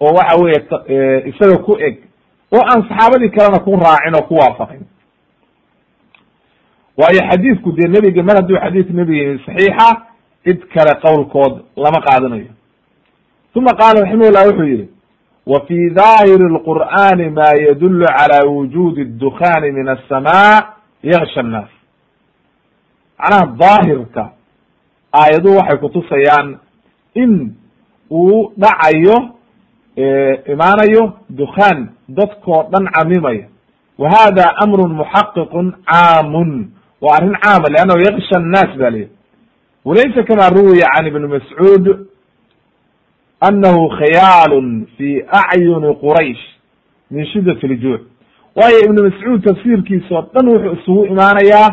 [0.00, 1.96] oo waxa weeye isaga ku eg
[2.52, 4.82] oo aan saxaabadii kalena ku raacin oo ku waafaqin
[6.98, 9.88] waayo xadiidku dee nebiga mar hadduu xadiid nebiga saxiixa
[10.44, 12.50] cid kale qowlkood lama qaadanayo.
[13.54, 14.88] Uma qaala raximahullah wuxuu yidhi
[15.46, 21.70] wa fii daahiri alqur'aani maa yadullu calaa wujuudi dukhaani min assamaa yaksha annaas.
[23.18, 24.30] Macnaha daahirka
[25.12, 26.58] aayaduhu waxay kutusayaan
[27.14, 27.54] in
[28.10, 29.16] uu dhacayo
[30.52, 33.46] imaanayo dukhaan dadkoo dhan camimaya
[33.98, 39.10] wa hada amrun muxaqiqun caamun waa arrin caama leannahu yaksha annaas ba leeyahy
[39.84, 42.06] walaysa kama ruwiya can ibni mascuud
[43.40, 46.44] anahu khiyaalun fi acyuni quraysh
[47.10, 48.00] min shidat ljuuc
[48.56, 51.68] waayo ibnu mascuud tafsiirkiisa oo dhan wuxuu isugu imaanayaa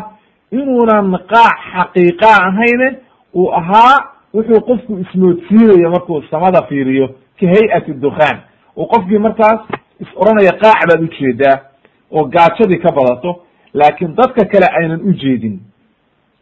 [0.52, 2.88] inuunan qaac xaqiiqa ahayne
[3.34, 3.96] uu ahaa
[4.34, 7.06] wuxuu qofku ismoodsiinayo markuu samada fiiriyo
[7.40, 8.38] ka hay'ati dukhaan.
[8.76, 9.60] Oo qofkii markaas
[10.00, 11.56] is oranaya qaac baad u jeedaa
[12.10, 13.42] oo gaajadii ka badato
[13.80, 15.56] laakin dadka kale aynan ujeedin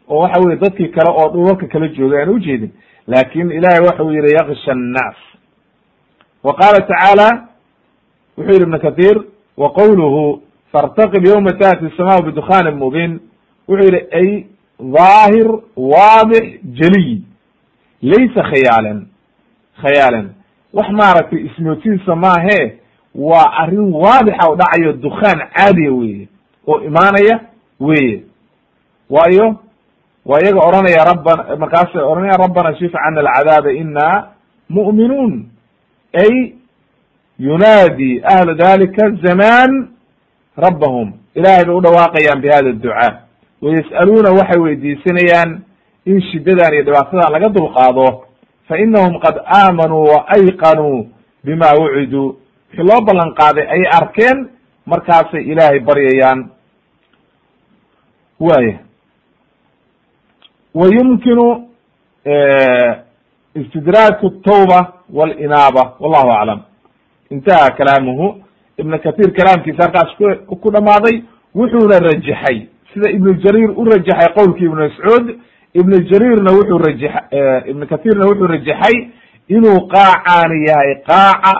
[0.09, 2.71] oo waxa weye dadkii kale oo dhulalka kala jooga aynan ujeedin
[3.07, 5.17] laakin ilahay waxau yihi yaksha annaas.
[6.43, 7.27] Wa qaala tacaala
[8.37, 9.15] wuxuu yihi ibn kathir
[9.57, 13.19] wa qowluhu fartaqib yawma taati الsamaau bidukhanin mubin
[13.67, 14.29] wuxuu yihi ay
[14.95, 16.45] dhaahir waadix
[16.79, 17.21] jaliy
[18.01, 19.07] laysa khayaalan.
[19.81, 20.27] Khayaalan.
[20.73, 22.61] Wax maaragtay ismoodsiinsa maahe
[23.15, 26.27] waa arrin waadixa o dhacayo dukhaan caadiya weye
[26.67, 27.39] oo imaanaya
[27.79, 28.23] weye
[29.09, 29.55] waayo
[30.25, 34.27] waa iyaga odhanaya rabban markaasay odhanaya rabbana shif cana alcadaaba ina
[34.69, 35.45] mu'minuun.
[36.13, 36.53] Ay
[37.39, 39.89] yunaadi ahlu dalika zaman
[40.57, 41.13] rabbahum.
[41.35, 43.11] Ilahay bay u dhawaaqayaan bi hada ducaa
[43.61, 45.61] wayas'aluuna waxay weydiisanayaan
[46.05, 48.23] in shiddadan iyo dhibaatadan laga dulqaado.
[48.67, 51.07] Fa inahum qad aamanuu wa ayqanuu
[51.43, 52.35] bima wuciduu
[52.71, 54.49] wixii loo ballan qaaday ayay arkeen
[54.85, 56.49] markaasay ilaahay baryayaan.
[58.39, 58.79] Waya
[60.73, 61.67] wa yumkinu
[63.55, 66.61] istidraaku tawba walinaaba wallahu aclam
[67.31, 68.43] intaha kalaamuhu
[68.77, 70.15] ibn kathir kalaamkiisa halkaas
[70.47, 71.23] ku ku dhamaaday
[71.55, 72.67] wuxuuna rajaxay.
[72.93, 75.39] Sida ibnu jariir u rajaxay qowlkii ibnu mascuud
[75.73, 77.23] ibnu jariirna wuxuu raja
[77.71, 78.95] ibnu kathirna wuxuu rajaxay
[79.47, 81.53] inuu qaacaani yahay qaaca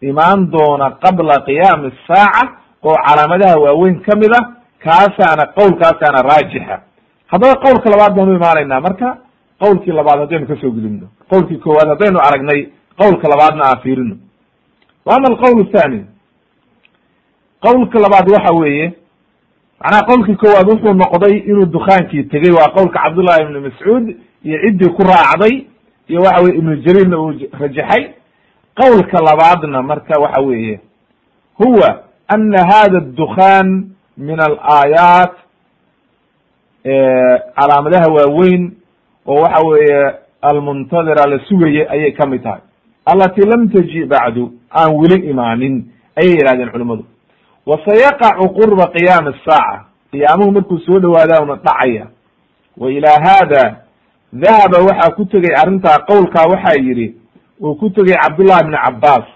[0.00, 4.40] imaan doona qabla qiyaami asaaca oo calaamadaha waaweyn ka mid a
[4.84, 6.80] kaasaana qowlkaasaana raajixa.
[7.26, 8.80] Haddaba qowlka labaad baanu imaanaynaa.
[8.80, 9.18] Marka
[9.60, 12.60] qowlkii labaad haddaynu ka soo gudubno qowlkii koowaad haddaynu aragnay
[13.00, 14.16] qowlka labaadna aan fiirino.
[15.06, 16.04] Wa ama alqowl thani
[17.60, 18.92] qowlka labaad waxa weeye
[19.80, 24.06] macnaha qowlkii koowaad wuxuu noqday inuu dukaankii tegey waa qowlka cabdullahi ibni mascuud
[24.44, 25.66] iyo ciddii ku raacday
[26.08, 28.04] iyo waxa weye ibnu jariirna uu rajaxay.
[28.80, 30.80] Qowlka labaadna marka waxa weeye
[31.58, 35.32] huwa ana hada dukhan min alaayaat
[37.56, 38.72] calaamadaha waaweyn
[39.26, 42.60] oo waxa weeye almuntadira la sugaya ayay ka mid tahay
[43.06, 45.84] alati lam taji bacdu aan weli imaanin
[46.16, 47.04] ayay yihahdeen culimadu
[47.66, 52.06] wa sayaqacu qurba qiyaami asaaca qiyaamuhu markuu soo dhawaada una dhacaya
[52.76, 53.76] wa ilaa hada
[54.32, 57.14] dahaba waxaa ku tegay arrintaa qowlkaa waxaa yidhi
[57.62, 59.26] uu ku tegay cabdullahi bni cabbaas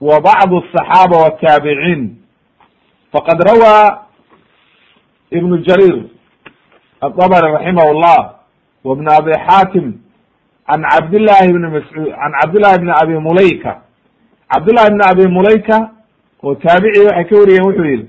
[0.00, 2.16] wa bacdu asaxaaba wataabiciin
[3.12, 4.06] faqad rawaa
[5.30, 6.04] ibnu jarir
[7.00, 8.20] adabri raximah llah
[8.84, 9.86] wa bn abi xaatim
[10.66, 13.82] can cabdillahi bni mascuud can cabdillahi bni abi mulayka.
[14.52, 15.90] Cabdullahi bni abi mulayka
[16.42, 18.06] oo taabici waxay ka wariyeen wuxuu yihi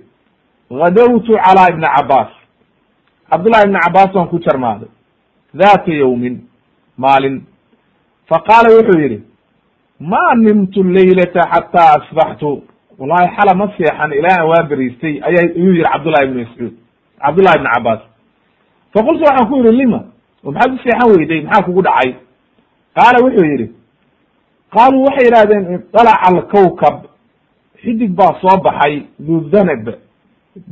[0.69, 2.31] gadowtu calaa ibni cabaas
[3.29, 4.87] cabdullahi ibni cabaas waan ku jarmaaday
[5.53, 6.41] data yawmin
[6.97, 7.43] maalin.
[8.29, 9.23] Faqaala wuxuu yihi
[10.09, 12.63] ma nimtu laylata xataa asbaxtu.
[12.99, 16.73] Wallahi xala ma seexan ilaa aan waa beriistay aya ayuu yihi cabdullahi ibni mascuud
[17.23, 18.01] cabdullahi ibni cabaas
[18.93, 19.99] faqultu waxaan ku yihi lima?
[20.45, 21.41] Oo maxaad u seexan weyday?
[21.41, 22.09] Maxaa kugu dhacay?
[22.95, 23.67] Qaala wuxuu yihi
[24.75, 26.97] qaaluu waxay yidhahdeen indalaca alkawkab
[27.81, 29.85] xidig baa soo baxay dudanab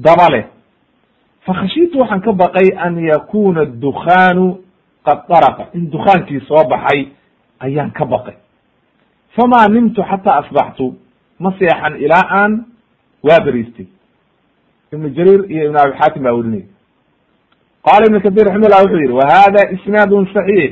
[0.06, 0.46] daba leh.
[1.46, 4.46] Fakhashiitu waxaan ka baqay an yakuna dukhaanu
[5.06, 5.64] qad daraqa.
[5.74, 7.08] In dukaankii soo baxay
[7.60, 8.36] ayaan ka baqay
[9.40, 10.88] famaa nimtu xataa asbaxtu
[11.40, 12.54] ma seexan ilaa aan
[13.28, 13.88] waa beriistay
[14.94, 16.66] ibnu jariir iyo ibn abi xaatim baa werinaya
[17.86, 20.72] qaala ibn katir raximahullah wuxuu yihi wa hada isnaadun saxiix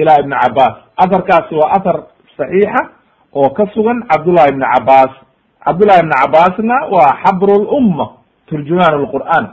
[0.00, 1.96] ila ibni cabaas aharkaasi waa ahar
[2.38, 2.82] saxiixa
[3.40, 5.12] oo ka sugan cabdullahi ibni cabaas
[5.66, 8.06] cabdullahi ibni cabaasna waa xabru lumma
[8.48, 9.46] turjumaan lqur'aan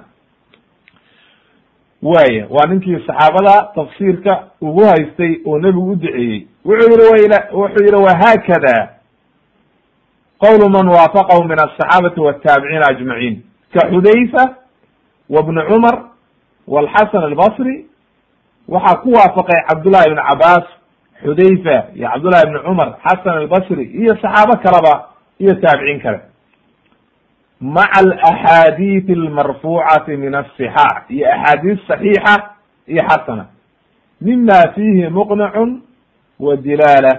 [2.12, 8.03] waya waa ninkii saxaabada tafsiirka ugu haystay oo nebigu u duceeyey wuxuu yihi wuxuu yihi
[8.07, 8.77] wahakada
[10.38, 13.43] qowlu man waafaqahu min aلصaxaabati wالtaabiciin ajmaciin
[13.75, 14.45] ka xudayfa
[15.29, 15.97] wa bni cumar
[16.67, 17.87] wاlxasan albasri
[18.69, 20.67] waxaa ku waafaqay cabdullahi ibn cabaas
[21.25, 25.09] xudayfa iyo cabdullahi ibni cumar xasan albasri iyo saxaabo kaleba
[25.41, 26.21] iyo taabiciin kale
[27.61, 32.35] maca alaxaadiid almarfuucati min asixaax iyo axaadiis saxiixa
[32.87, 33.47] iyo xasana
[34.21, 35.83] mima fiihi muqnacun
[36.46, 37.14] wa dilaala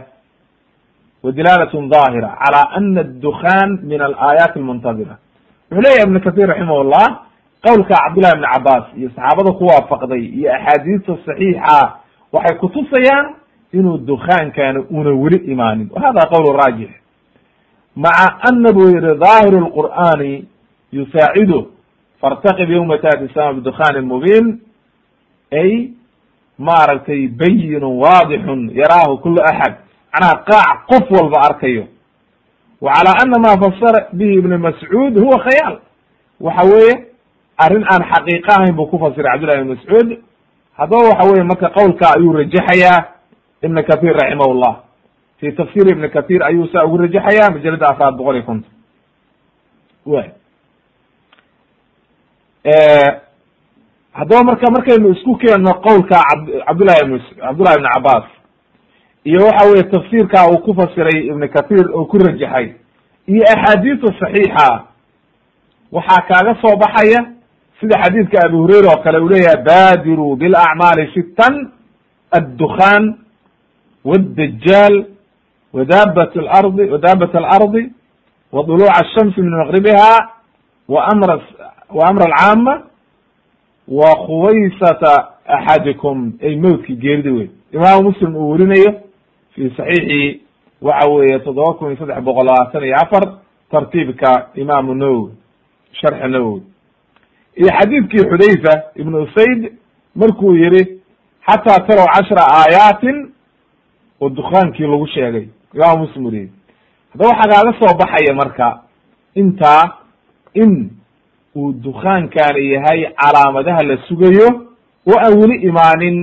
[1.22, 5.14] wa dilaalatun daahira cala ana addukhan min alaayaati almuntadira
[5.70, 7.08] wuxuu leyahy ibn katir raximah llah
[7.66, 11.80] qowlka cabdullahi ibni cabaas iyo saxaabada ku waafaqday iyo axaadiista saxiixa
[12.32, 16.90] waxay inuu dukaankaani una weli imaanin wa hada qowl raajix
[17.96, 20.44] maca ana buu yihi dhaahiru lqur'ani
[20.92, 21.70] yusaacidu
[22.20, 24.60] fartaqib yowma taati sama bidukhaani mubiin
[25.52, 25.88] ay
[26.58, 29.74] maaragtay bayinun waadixun yaraahu kulu axad.
[30.12, 31.86] Macnaha qaac qof walba arkayo.
[32.80, 35.78] Wa calaa ana ma fasara bihi ibn mascuud huwa khayaal
[36.40, 36.94] waxa weeye
[37.58, 40.18] arrin aan xaqiiqo ahayn buu ku fasiray cabdullahi ibn mascuud.
[40.78, 43.04] Haddaba waxa weye marka qowlka ayuu rajaxayaa
[43.62, 44.76] ibn kathir raximah llah
[45.40, 48.70] fi tafsir ibn kathir ayuu saa ugu rajaxaya majalada afraad boqol iyo konton.
[50.06, 50.30] Way
[54.18, 56.18] haddaba marka markaynu isku keenno qowlka
[56.66, 58.24] cabdullahi ibn cabdullahi ibn cabaas
[59.24, 62.66] iyo waxa weye tafsiirka uu ku fasiray ibn kathir oo ku rajaxay
[63.32, 64.68] iyo axaadiista saxiixa
[65.92, 67.20] waxaa kaaga soo baxaya
[67.80, 71.54] sida xadiidka abi hurayra oo kale uu leeyahay badiruu bilacmaali sitan
[72.38, 73.04] addukhan
[74.04, 74.94] wاdajaal
[75.72, 77.82] wadabat lardi wadabat alardi
[78.52, 80.12] wa duluuc ashamsi min maqribiha
[80.88, 81.40] wa amra
[81.90, 82.74] wa amra alcaama
[83.88, 86.32] wa khuwaysata axadikum.
[86.42, 89.00] Ay mowtkii geerida wey imaamu muslim uu werinayo
[89.54, 90.40] fi saxiixi
[90.82, 93.22] waxa weeye toddoba kun iyo saddex boqol labaatan iyo afar
[93.70, 95.32] tartiibka imaamu nawowi
[96.00, 96.62] sharxi nawowi
[97.56, 99.72] iyo xadiidkii xudayfa ibn usayd
[100.14, 101.00] markuu yihi
[101.46, 103.30] xataa taraw cashra aayaatin
[104.20, 105.48] oo dukaankii lagu sheegay.
[105.74, 106.48] Imaamu muslim uriye
[107.12, 108.80] haddaba waxaa kaaga soo baxaya marka
[109.34, 109.92] intaa
[110.54, 110.90] in
[111.56, 114.48] uu dukaankaani yahay calaamadaha la sugayo
[115.10, 116.16] oo aan weli imaanin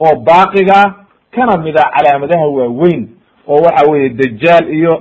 [0.00, 0.94] oo baaqiga
[1.34, 3.08] kana mid a calaamadaha waaweyn
[3.48, 4.94] oo waxa weye dajaal iyo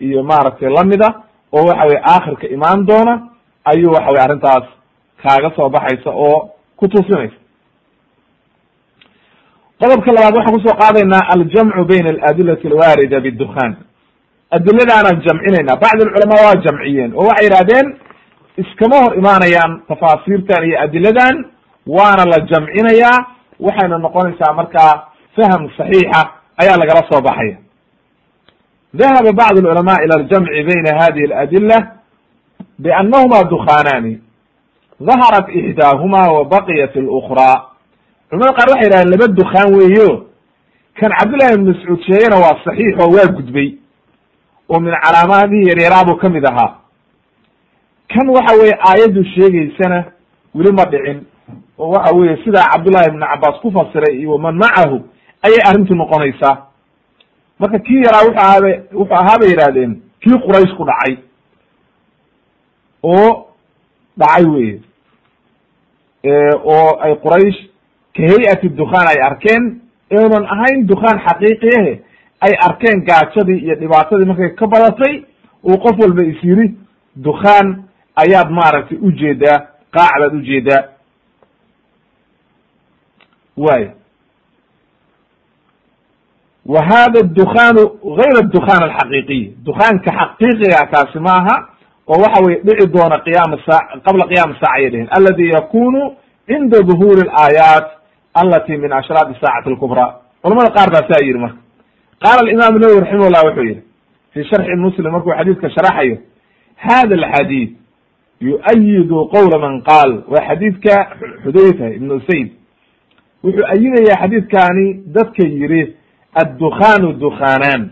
[0.00, 1.08] iyo maaragtay lamida
[1.52, 3.14] oo waxa weye aakhirka imaan doona
[3.64, 4.64] ayuu waxa weye arrintaas
[5.22, 7.36] kaaga soo baxaysa oo ku tusinaysa.
[9.80, 13.72] Qodobka labaad waxaan ku soo qaadaynaa aljamcu bayna aladilati alwaarida bidukhan
[14.56, 17.86] adiladaanaan jamcinayna bacd alculamaa waa jamciyeen oo waxay yidhahdeen
[18.56, 21.44] iskama hor imaanayaan tafaasiirtan iyo adiladan
[21.86, 23.26] waana la jamcinayaa.
[23.60, 26.20] Waxayna noqonaysaa markaa faham saxiixa
[26.62, 27.56] ayaa lagala soo baxaya.
[28.94, 31.76] Dahaba bacd alculama ila aljamci bayna hadihi aladila
[32.78, 34.20] biannahuma dukhaanaani.
[35.00, 37.56] Daharat ixdaahuma wa baqiyat alukraa
[38.30, 40.26] culamada qaar waxay yidhahdeen laba dukaan weeyo.
[40.98, 43.68] Kan cabdullahi ibn mascuud sheegana waa saxiix oo waa gudbay.
[44.68, 46.81] Oo min calaamadihii yaryaraabuu ka mid ahaa
[48.14, 50.04] kan waxa weye aayaddu sheegaysana
[50.54, 51.18] weli ma dhicin.
[51.78, 54.98] Oo waxa weye sidaa cabdullahi ibn cabaas ku fasiray iyo waman macahu
[55.42, 56.56] ayay arrintu noqonaysaa.
[57.58, 61.16] Marka kii yaraa wuxuu ahaaba wuxuu ahaa bay yidhahdeen kii quraysh ku dhacay.
[63.02, 63.46] Oo
[64.18, 64.80] dhacay weye
[66.64, 67.58] oo ay quraysh
[68.16, 71.92] ka hay'ati dukhaan ay arkeen inunan ahayn dukhaan xaqiiqiyahe
[72.46, 75.24] ay arkeen gaajadii iyo dhibaatadii markay ka badatay
[75.64, 76.74] uu qof walba is yiri
[77.16, 77.84] dukhaan
[78.16, 79.58] ayaad maaragtay u jeedaa
[79.90, 80.82] qaacdaad u jeedaa
[83.56, 83.90] way
[86.66, 87.82] wa hada dukaanu
[88.18, 91.54] gayr adukhaan alxaqiiqiy dukaanka xaqiiqiga kaasi maaha
[92.06, 96.82] oo waxa weye dhici doona qiyaama saa qabla qiyaama saaca ayay dheheen aladi yakunu cinda
[96.82, 97.86] duhuri alaayaat
[98.34, 100.20] alati min ashraadi saacati alkubraa.
[100.42, 101.58] Culamada qaar baa saa yidhi marka.
[102.22, 103.82] Qaala alimaam nawowi raximah wuxuu yihi
[104.32, 106.16] fi sharxi muslim markuu xadiidka sharaxayo
[106.76, 107.70] hada alxadiid
[108.46, 110.10] yuayidu qowla man qaal.
[110.32, 110.94] Waa xadiidka
[111.44, 112.48] xudayfa ibn usayd.
[113.44, 115.96] Wuxuu ayidaya xadiidkani dadka yiri
[116.34, 117.82] addukhaanu dukhaanaan.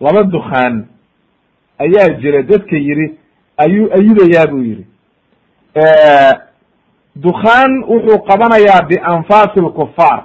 [0.00, 0.74] Laba dukhaan
[1.78, 3.06] ayaa jira dadka yidhi
[3.64, 4.84] ayuu ayudayaa buu yidhi
[7.24, 10.20] dukhaan wuxuu qabanayaa bianfaasi lkufaar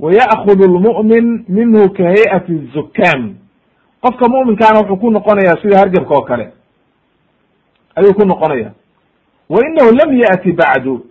[0.00, 3.34] wa ya'kudu lmu'min minhu ka hay'ati zukaam
[4.02, 6.46] qofka mu'minkaana wuxuu ku noqonayaa sida hargebka oo kale
[7.96, 8.72] ayuu ku noqonaya.
[9.48, 11.06] Wa inahu lam ya'ti bacdu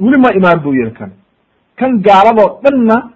[0.00, 1.10] weli ma imaan buu yihi kan.
[1.76, 3.12] Kan gaaladoo dhanna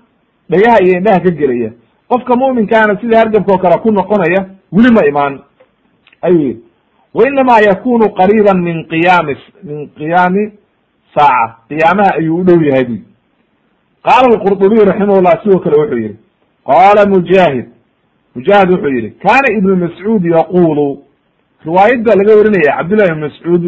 [0.50, 1.70] dhagaha iyo indhaha ka gelaya.
[2.08, 5.40] Qofka mu'minkaana sida hargebka oo kale ku noqonaya weli ma imaan.
[6.22, 6.60] Ayuu yihi
[7.14, 10.52] wa yakunu qariiban min qiyaami min qiyaami
[11.14, 11.56] saaca.
[11.68, 12.96] Qiyaamaha ayuu u dhow yahay bu
[14.02, 16.16] qaala alqurdubiy raximahullah sidoo kale wuxuu yihi
[16.66, 17.66] qaala mujaahid.
[18.34, 21.11] Mujaahid wuxuu yihi kana ibnu mascuud yaqulu
[21.64, 23.62] riwaayadda laga warinaya cabdullahi mascuud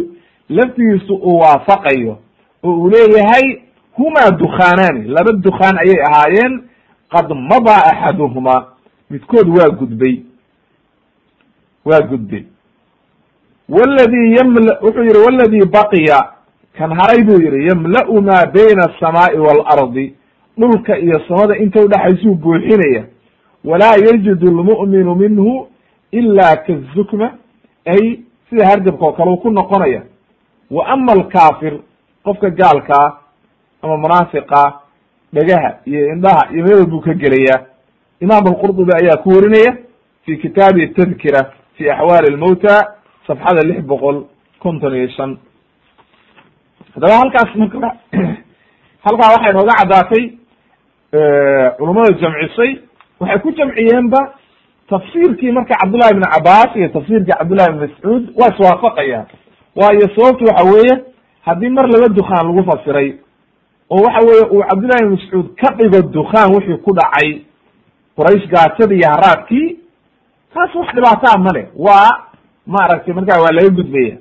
[0.49, 2.17] laftigiisu uu waafaqayo
[2.63, 3.61] oo uu leeyahay
[3.97, 6.61] huma dukhaanaani laba dukhaan ayay ahaayeen
[7.11, 8.65] qad madaa axaduhuma.
[9.09, 10.19] Midkood waa gudbay.
[11.85, 12.43] Waa gudbay.
[13.69, 16.19] Wladii ymla wuxuu yihi wladii baqiya.
[16.77, 20.13] Kan haray buu yihi yamla'u maa bayna asamaa'i waalardi
[20.57, 23.03] dhulka iyo samada inta udhexaysuu buuxinaya.
[23.63, 25.67] Walaa yajidu lmu'minu minhu
[26.11, 27.31] ila kazukma
[27.85, 28.19] ay
[28.49, 30.01] sida hargabka oo kale ku noqonaya.
[30.71, 31.73] Wa ama alkaafir
[32.23, 33.19] qofka gaalkaa
[33.83, 34.61] ama munaafiqa
[35.33, 37.65] dhagaha iyo indhaha iyo meel buu ka gelaya.
[38.21, 39.77] Imaam alqurdubi ayaa ku warinaya
[40.25, 42.95] fi kitaabi tadkira fi axwaali lmawta
[43.27, 44.23] safxada lix boqol
[44.59, 45.37] konton iyo shan.
[46.95, 47.95] Haddaba halkaas marka
[49.05, 50.23] halkaa waxay nooga caddaatay
[51.77, 52.71] culummada jamcisay.
[53.19, 54.19] Waxay ku jamciyeenba
[54.89, 59.25] tafsiirkii marka cabdullahi ibn cabaas iyo tafsiirkii cabdullahi ibn mascuud waa iswaafaqayaan
[59.75, 60.95] waayo sababtu waxa weeye
[61.47, 63.09] haddii mar laba dukhaan lagu fasiray
[63.89, 67.29] oo waxa weeye uu cabdullahi ibn mascuud ka dhigo dukhaan wixii ku dhacay
[68.17, 69.67] quraysh gaajadii iyo haraadkii
[70.53, 72.09] taas wax dhibaataa male waa
[72.67, 74.17] maaragtay markaa waa laga gudbaya.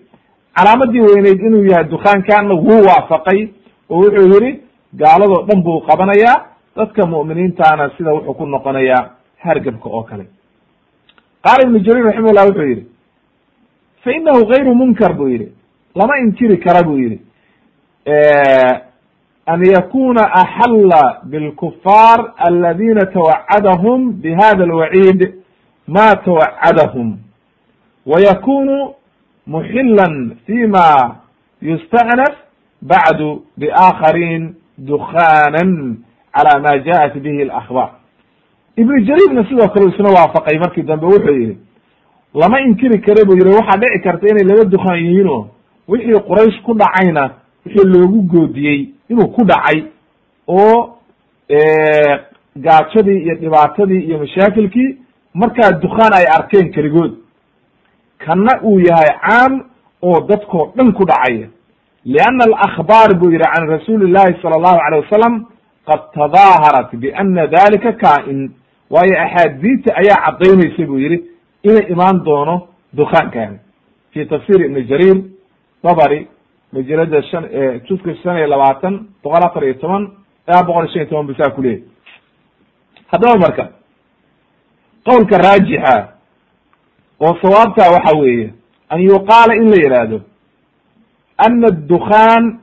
[0.56, 3.48] Calaamadii weyneyd inuu yahay dukaankaana wuu waafaqay
[3.90, 4.60] oo wuxuu yihi
[5.00, 6.36] gaaladoo dhan buu qabanayaa
[6.76, 9.02] dadka mu'miniintaana sida wuxuu ku noqonayaa
[9.44, 10.26] hargabka oo kale
[11.44, 12.86] qaala ibnu jariir raximahullah wuxuu yihi
[14.04, 15.48] fa inahu gayru munkar buu yihi
[15.94, 17.20] lama inkiri kara buu yihi
[19.46, 25.34] an yakuna axalla bilkufaar aladina tawacadahum bihada alwaciid
[25.88, 27.18] ma tawacadahum
[28.06, 28.94] wa yakunu
[29.46, 31.16] muxilan fima
[31.62, 32.34] yusta'naf
[32.82, 35.98] bacdu biaakhariin dukhanan
[36.34, 37.90] cala ma jaءat bihi alakbar
[38.76, 41.56] ibnu jariirna sidoo kale isna waafaqay markii dambe wuxuu yihi
[42.34, 45.46] lama inkiri kare buu yihi waxaa dhici karta inay laba dukaan yihiin oo
[45.88, 47.30] wixii quraysh ku dhacayna
[47.66, 49.82] wixii loogu goodiyey inuu ku dhacay
[50.48, 50.98] oo
[52.56, 54.96] gaajadii iyo dhibaatadii iyo mashaakilkii
[55.34, 57.12] markaa dukaan ay arkeen keligood.
[58.18, 59.64] Kana uu yahay caam
[60.02, 61.48] oo dadkoo dhan ku dhacaya
[62.04, 65.34] lianna alakbaar buu yihi can rasuuli llahi sala allahu alayh wasalam
[65.86, 68.50] qad tadaaharat biana dalika kaa-in
[68.90, 71.18] waayo axaadiita ayaa caddaynaysa buu yihi
[71.62, 73.58] inay imaan doono dukaankaani
[74.12, 75.18] fi tafsir ibni jariir
[75.84, 76.26] dabari
[76.72, 77.44] majalada shan
[77.88, 80.04] juska shan iyo labaatan boqol afar iyo toban
[80.48, 81.84] ilaa boqol shan iyo toban bisaa kuleeyahy
[83.12, 83.64] haddaba marka
[85.06, 86.08] qowlka raajixa
[87.20, 88.52] oo sawaabtaa waxa weeye
[88.88, 90.20] an yuqaala in la yihahdo
[91.38, 92.58] ana adukhan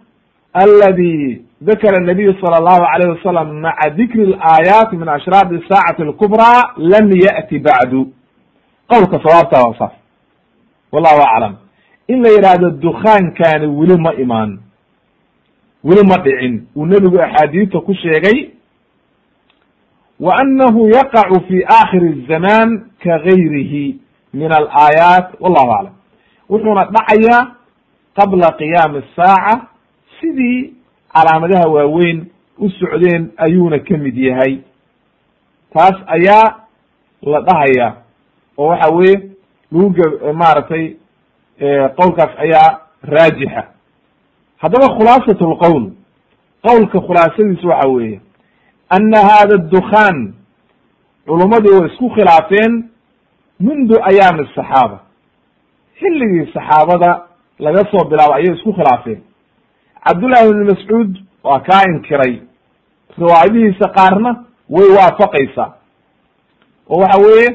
[0.54, 7.12] aladi dakara nabiyu sala allahu alayhi wasalam maca dikri alaayaati min ashraabi saacati alkubraa lam
[7.26, 8.14] ya'ti bacdu
[8.90, 9.92] qowlka sawaabtaa waa saas
[10.92, 11.56] wallahu aclam
[12.08, 14.60] in la yidhaahdo dukaankani weli ma imaan
[15.84, 18.50] weli ma dhicin uu nebigu axaadiista ku sheegay
[20.20, 24.00] wa annahu yaqacu fi aakhiri zamaan ka gayrihi
[24.34, 25.94] min alaayaat wallahu aclam
[26.50, 27.48] wuxuuna dhacayaa
[28.18, 29.68] qabla qiyaami asaaca
[30.20, 30.74] sidii
[31.14, 32.26] calaamadaha waaweyn
[32.60, 34.60] u socdeen ayuuna ka mid yahay.
[35.74, 36.56] Taas ayaa
[37.22, 37.96] la dhahaya
[38.58, 39.16] oo waxa weye
[39.72, 40.00] lagu g
[40.34, 40.96] maaragtay
[41.98, 43.64] qowlkaas ayaa raajixa.
[44.58, 45.92] Haddaba khulaasat lqowl
[46.68, 48.22] qowlka khulaasadiisu waxa weeye
[48.90, 50.34] ana hada dukhan
[51.26, 52.90] culummadii way isku khilaafeen
[53.60, 55.00] mundu ayaami asaxaaba
[56.00, 57.12] xilligii saxaabada
[57.60, 59.22] laga soo bilaabo ayay isku khilaafeen
[60.06, 62.40] cabdullahi ibn mascuud waa kaa inkiray
[63.18, 65.74] riwaayadihiisa qaarna way waafaqaysaa.
[66.90, 67.50] oo waxa weeye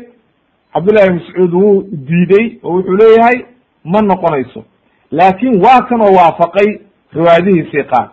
[0.73, 3.39] cabdullahi mascuud wuu diiday oo wuxuu leeyahay
[3.85, 4.65] ma noqonayso.
[5.11, 6.79] laakin waa kan oo waafaqay
[7.13, 8.09] riwaayadihiisii qaar.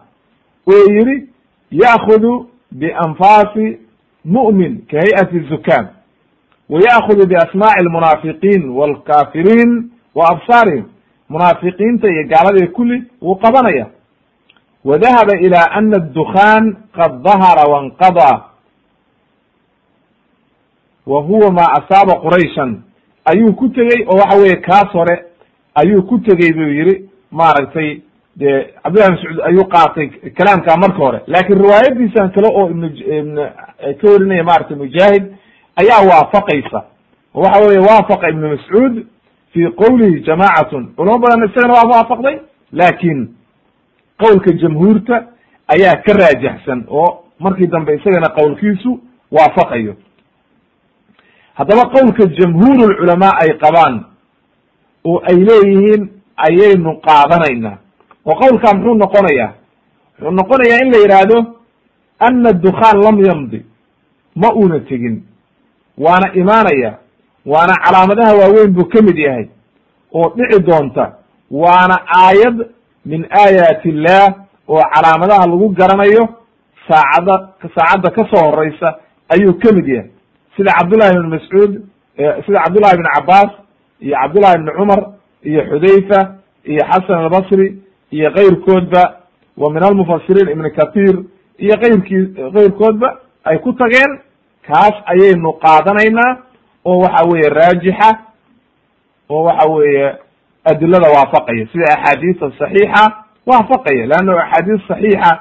[0.67, 1.29] Oo yihi
[1.71, 3.79] ya'kudu bianfaasi
[4.25, 5.88] mu'min ka hay'ati zukaam
[6.69, 10.86] wa ya'kudu biasmaaci almunaafiqiin waalkaafiriin wa absaarihim.
[11.29, 13.88] Munaafiqiinta iyo gaalada kulli wuu qabanaya
[14.86, 18.38] dahaba ila ana addukhan qad dahara wanqadaa
[21.07, 22.81] wa huwa ma asaaba qurayshan
[23.25, 25.25] ayuu ku tegey oo waxa weeye kaas hore
[25.75, 28.01] ayuu ku tegey buu yihi maaragtay
[28.36, 30.07] de cabdillahi mascuud ayuu qaatay
[30.38, 32.84] kalaamka marka hore laakin riwaayadiisan kale oo ibn
[33.19, 33.36] ibn
[34.01, 35.23] ka warinaya maratay mujaahid
[35.81, 36.84] ayaa waafaqaysa
[37.36, 39.05] oo waxa weye waafaqa ibnu mascuud
[39.53, 42.38] fi qowlihi jamacatun culamo badan isagana waa waafaqday
[42.71, 43.27] laakin
[44.24, 45.15] qowlka jamhuurta
[45.74, 47.09] ayaa ka raajaxsan oo
[47.39, 48.91] markii dambe isagana qowlkiisu
[49.32, 49.93] waafaqayo.
[51.57, 53.95] Haddaba qowlka jamhuur culamaa ay qabaan
[55.09, 56.03] oo ay leeyihiin
[56.47, 57.78] ayaynu qaadanaynaa
[58.26, 59.51] oo qowlkaa muxuu noqonayaa?
[60.19, 61.38] Wuxuu noqonayaa in la yidhaahdo
[62.28, 63.59] ana dukhaan lam yamdi
[64.36, 65.24] ma uuna tegin.
[65.97, 66.91] Waana imaanaya
[67.45, 69.45] waana calaamadaha waaweyn buu ka mid yahay
[70.13, 71.03] oo dhici doonta
[71.51, 72.57] waana aayad
[73.05, 74.33] min aayaati illah
[74.67, 76.23] oo calaamadaha lagu garanayo
[76.87, 77.35] saacadda
[77.75, 78.89] saacadda ka soo horeysa
[79.29, 80.09] ayuu ka mid yahay.
[80.57, 81.71] Sida cabdullahi ibn mascuud
[82.45, 83.51] sida cabdullahi ibn cabaas
[84.01, 84.99] iyo cabdullahi ibn cumar
[85.43, 86.19] iyo xudayfa
[86.71, 87.67] iyo xasan albasri
[88.11, 89.03] iyo keyrkoodba
[89.57, 91.15] wa min almufasiriin ibn kathir
[91.59, 92.23] iyo keyrkii
[92.55, 93.09] keyrkoodba
[93.43, 94.19] ay ku tageen
[94.67, 96.31] kaas ayaynu qaadanaynaa
[96.85, 98.09] oo waxa weeye raajixa
[99.29, 100.15] oo waxa weeye
[100.66, 101.68] adilada waafaqaya.
[101.72, 103.03] Sida axaadiisa saxiixa
[103.49, 104.05] waafaqaya.
[104.11, 105.32] Leanna axaadiis saxiixa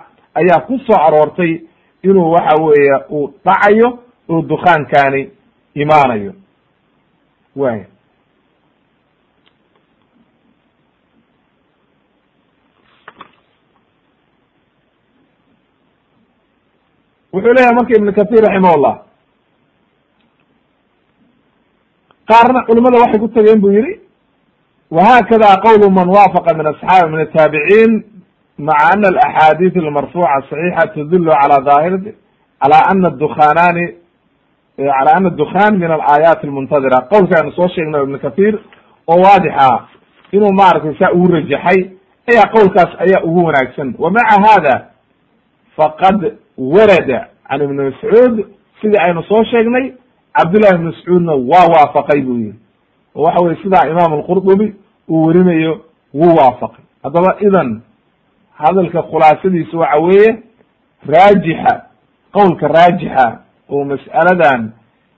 [0.40, 1.52] ayaa ku soo aroortay
[2.02, 3.88] inuu waxa weeye uu dhacayo
[4.28, 5.22] oo dukaankaani
[5.74, 6.32] imaanayo.
[7.56, 7.80] Way
[17.32, 18.94] wuxuu leeyahay marka ibn kathir raximahullah
[22.30, 23.92] qaarna culimada waxay ku tageen bu yihi
[24.96, 27.92] whakada qwl man wafaqa min asxaabi min ataabiciin
[28.58, 32.10] maca ana alaxaadiis almarfuuca saxiixa tadulu cala daahirati
[32.62, 33.86] cala ana dukhanani
[34.76, 38.54] cala ana dukhan min alaayaati almuntadira qowlka aynu soo sheegnay ibn kathir
[39.12, 39.68] oo waadixa
[40.32, 41.80] inuu maaragtay saa ugu rajaxay
[42.30, 44.74] ayaa qowlkaas ayaa ugu wanaagsan wa maca hada
[45.76, 48.34] faqad warada can ibni mascuud
[48.80, 49.92] sidii aynu soo sheegnay
[50.36, 52.54] cabdullahi ibn mascuudna waa waafaqay buu yihi
[53.14, 54.74] waxa weye sidaa imaam alqurdubi
[55.08, 55.80] uu werinayo
[56.14, 56.84] wuu waafaqay.
[57.02, 57.80] Haddaba idan
[58.58, 60.42] hadalka khulaasadiisu waxa weeye
[61.06, 61.82] raajixa
[62.32, 63.38] qowlka raajixa
[63.70, 64.72] oo mas'aladan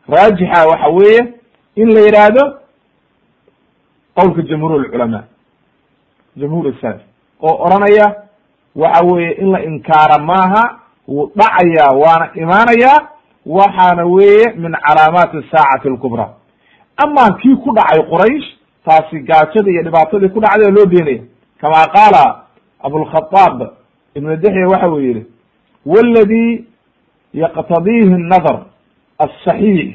[0.09, 1.35] raajixa waxa weeye
[1.77, 2.59] in la yidhaahdo
[4.17, 5.25] qowlka jamhuur lculamaa
[6.37, 7.01] jamhuur salaf
[7.43, 8.07] oo odranaya
[8.77, 10.79] waxa weeye in la inkaara maaha
[11.09, 13.09] wuu dhacayaa waana imaanayaa
[13.47, 16.29] waxaana weeye min calaamaati saacati alkubra
[16.97, 18.47] ama kii ku dhacay quraysh
[18.85, 21.23] taasi gaajada iyo dhibaatadii ku dhacday oo loo beenaya
[21.61, 22.23] kama qaala
[22.81, 23.59] abulkhadaab
[24.15, 25.23] ibnu dexya waxa uu yihi
[25.87, 26.65] wladi
[27.35, 28.59] yaqtadiihi nadar
[29.19, 29.95] asaxiix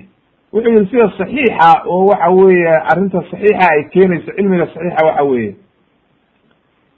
[0.53, 5.55] wuxuu yihi sida saxiixa oo waxa weeye arrinta saxiixa ay keenayso cilmiga saxiixa waxa weeye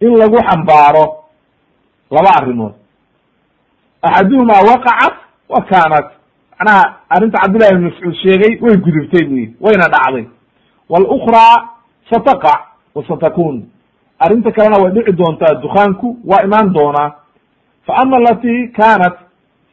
[0.01, 1.05] in lagu xambaaro
[2.11, 2.73] laba arrimood.
[4.01, 5.13] Axaduhuma waqacat
[5.49, 6.07] wa kaanat.
[6.59, 10.25] Macnaha arrinta cabdillahi ibn mascuud sheegay way gudubtay bu yihi wayna dhacday.
[10.89, 11.69] Wاlukraa
[12.11, 12.59] sataqac
[12.95, 13.63] wa satakun
[14.19, 17.09] arrinta kalena way dhici doontaa dukaanku waa imaan doonaa.
[17.87, 19.15] Fa ama alati kanat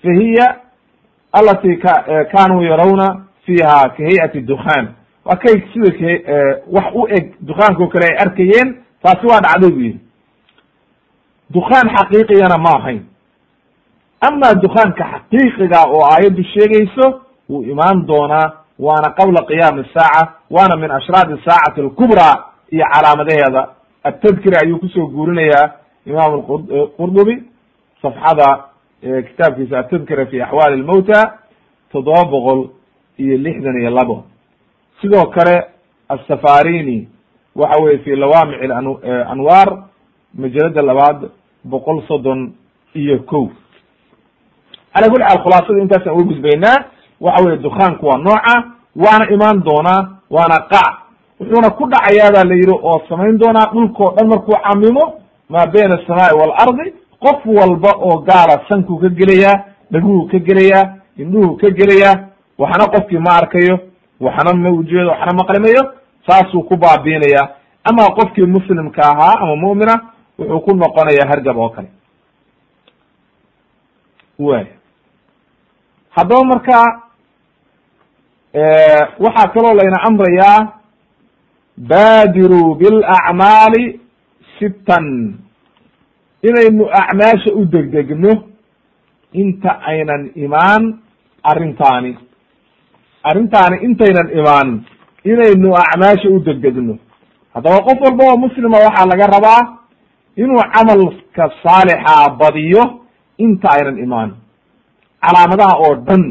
[0.02, 0.56] fa hiya
[1.32, 1.76] alati
[2.32, 6.00] kanuu yarawna fiha ka hay'ati dukan waa kay sida k
[6.72, 8.68] wax u eg dukaanka kale ay arkayeen
[9.02, 10.00] taasi waa dhacday bu yihi
[11.50, 13.02] dukaan xaqiiqiyana ma ahayn.
[14.20, 20.90] Ama dukaanka xaqiiqiga oo aayaddu sheegayso wuu imaan doonaa waana qabla qiyaami saaca waana min
[20.90, 23.68] ashraadi saacati alkubraa iyo calaamadaheeda.
[24.04, 25.70] Atadkira ayuu ku soo guurinayaa
[26.06, 26.42] imam
[26.96, 27.42] qurdubi
[28.02, 28.64] safxada
[29.28, 31.38] kitaabkiisa atadkira fi axwaali lmawta
[31.92, 32.68] toddoba boqol
[33.18, 34.24] iyo lixdan iyo labo.
[35.00, 35.64] Sidoo kale
[36.08, 37.08] asafarini
[37.56, 38.60] waxa weye fi lawaamic
[39.32, 39.68] anwaar
[40.34, 41.30] majalada labaad
[41.64, 42.52] boqol soddon
[42.94, 43.50] iyo ko
[44.94, 46.76] ala kuli xaal khulaasada intaasaan uga gudbaynaa
[47.20, 48.54] waxa weye dukaanku waa nooca
[48.96, 50.94] waana imaan doonaa waana qac.
[51.40, 55.04] Wuxuuna ku dhacayaa ba la yidhi oo samayn doonaa dhulkao dhan markuu camimo
[55.48, 60.84] maa bayna asamaai waalardi qof walba oo gaala sankuu ka gelayaa dhaguhu ka gelayaa
[61.18, 62.14] indhuhu ka gelayaa
[62.58, 63.78] waxna qofkii ma arkayo
[64.20, 65.82] waxna ma ujeedo waxna maqlimayo
[66.26, 67.48] saasuu ku baabiinaya
[67.84, 69.94] ama qofkii muslimka ahaa ama mu'mina
[70.38, 71.88] wuxuu ku noqonayaa hargab oo kale.
[74.38, 74.66] Way
[76.10, 77.02] haddaba marka
[79.24, 80.58] waxaa kaloo layna amrayaa
[81.90, 84.00] baadiruu bilacmaali
[84.58, 85.06] sittan.
[86.48, 88.32] Inaynu acmaasha u degdegno
[89.32, 90.98] inta aynan imaan
[91.50, 92.12] arrintaani.
[93.24, 94.68] Arrintaani intaynan imaan
[95.24, 96.94] inaynu acmaasha u degdegno.
[97.54, 99.62] Haddaba qof walba oo muslima waxaa laga rabaa
[100.36, 102.82] inuu camalka saalixa badiyo
[103.38, 104.30] inta aynan imaan.
[105.22, 106.22] Calaamadaha oo dhan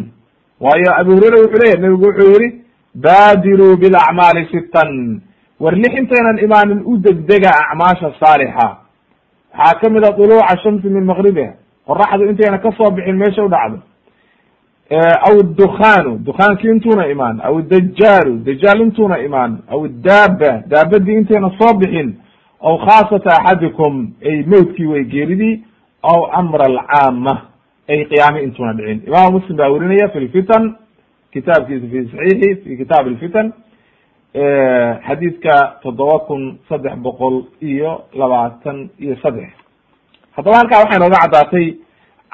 [0.63, 2.61] waayo abu hurayra wuxuu leyahy nabigu wuxuu yihi
[2.95, 5.21] baadiruu bilacmaali sittan
[5.59, 8.67] war lix intaynan imaanin u degdega acmaasha saalixa.
[9.57, 11.51] Waxaa ka mid a duluuca shamsi min maqribiha
[11.87, 13.77] qoraxdu intayna ka soo bixin meesha u dhacdo.
[15.27, 21.73] Aw dukhaanu dukaankii intuuna imaan aw dajaalu dajaal intuuna imaan aw daaba daabadii intayna soo
[21.79, 22.15] bixin
[22.61, 25.63] aw khaasata axadikum ay mowtkii way geeridii
[26.03, 27.33] aw amra alcaama
[27.89, 30.63] ay qiyaami intuuna dhicin imam muslim baa werinaya fi lfitan
[31.33, 33.47] kitaabkiisa fi saxiixi fi kitaab alfitan
[35.07, 39.49] xadiidka toddoba kun saddex boqol iyo labaatan iyo saddex
[40.35, 41.67] haddaba halkaa waxay nooga caddaatay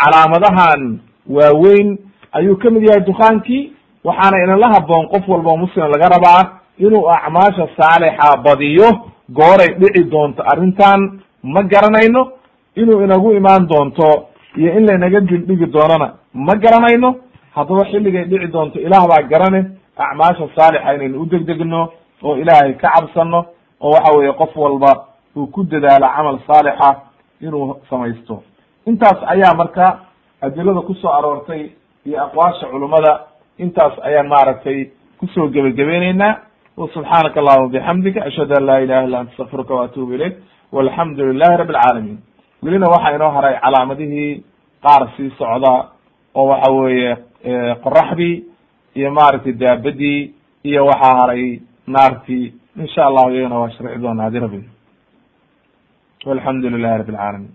[0.02, 0.82] calaamadahan
[1.36, 1.98] waaweyn
[2.38, 3.72] ayuu ka mid yahay dukaankii
[4.04, 6.42] waxaana inala haboon qof walba muslim laga rabaa
[6.86, 8.90] inuu acmaasha saalixa badiyo
[9.30, 11.00] gooray dhici doonto arrintan
[11.44, 12.22] ma garanayno
[12.76, 14.10] inuu inagu imaan doonto
[14.58, 17.10] iyo in laynaga dildhigi doonona ma garanayno?
[17.56, 19.62] Haddaba xilligay dhici doonto ilaah baa garane
[19.98, 21.82] acmaasha saalixa inaynu u degdegno
[22.24, 23.40] oo ilaahay ka cabsano
[23.82, 24.92] oo waxa weeye qof walba
[25.38, 26.90] uu ku dadaalo camal saalixa
[27.42, 28.44] inuu samaysto.
[28.90, 29.86] Intaas ayaa marka
[30.42, 31.62] adilada ku soo aroortay
[32.06, 33.12] iyo aqwaasha culummada
[33.60, 34.90] intaas ayaan maaragtay
[35.20, 36.38] ku soo gebagabayneynaa
[36.78, 40.36] subxaanaka allahuma bixamdika ashhadu an laa ilaha illa anta astaqfiruka waatubu ilayk.
[40.76, 42.18] Walxamdu lilahi rabi alcaalamiin
[42.64, 44.44] welina waxaa inoo haray calaamadihii
[44.84, 45.74] qaar sii socda
[46.36, 47.12] oo waxa weeye
[47.84, 48.36] qoraxdii
[48.96, 50.20] iyo maaragtay daabadii
[50.70, 54.62] iyo waxaa haray naartii insha allahu iyagana waa sharci doona hadi rabbi.
[56.26, 57.52] Walxamdu lilahi rabi alcaalamiin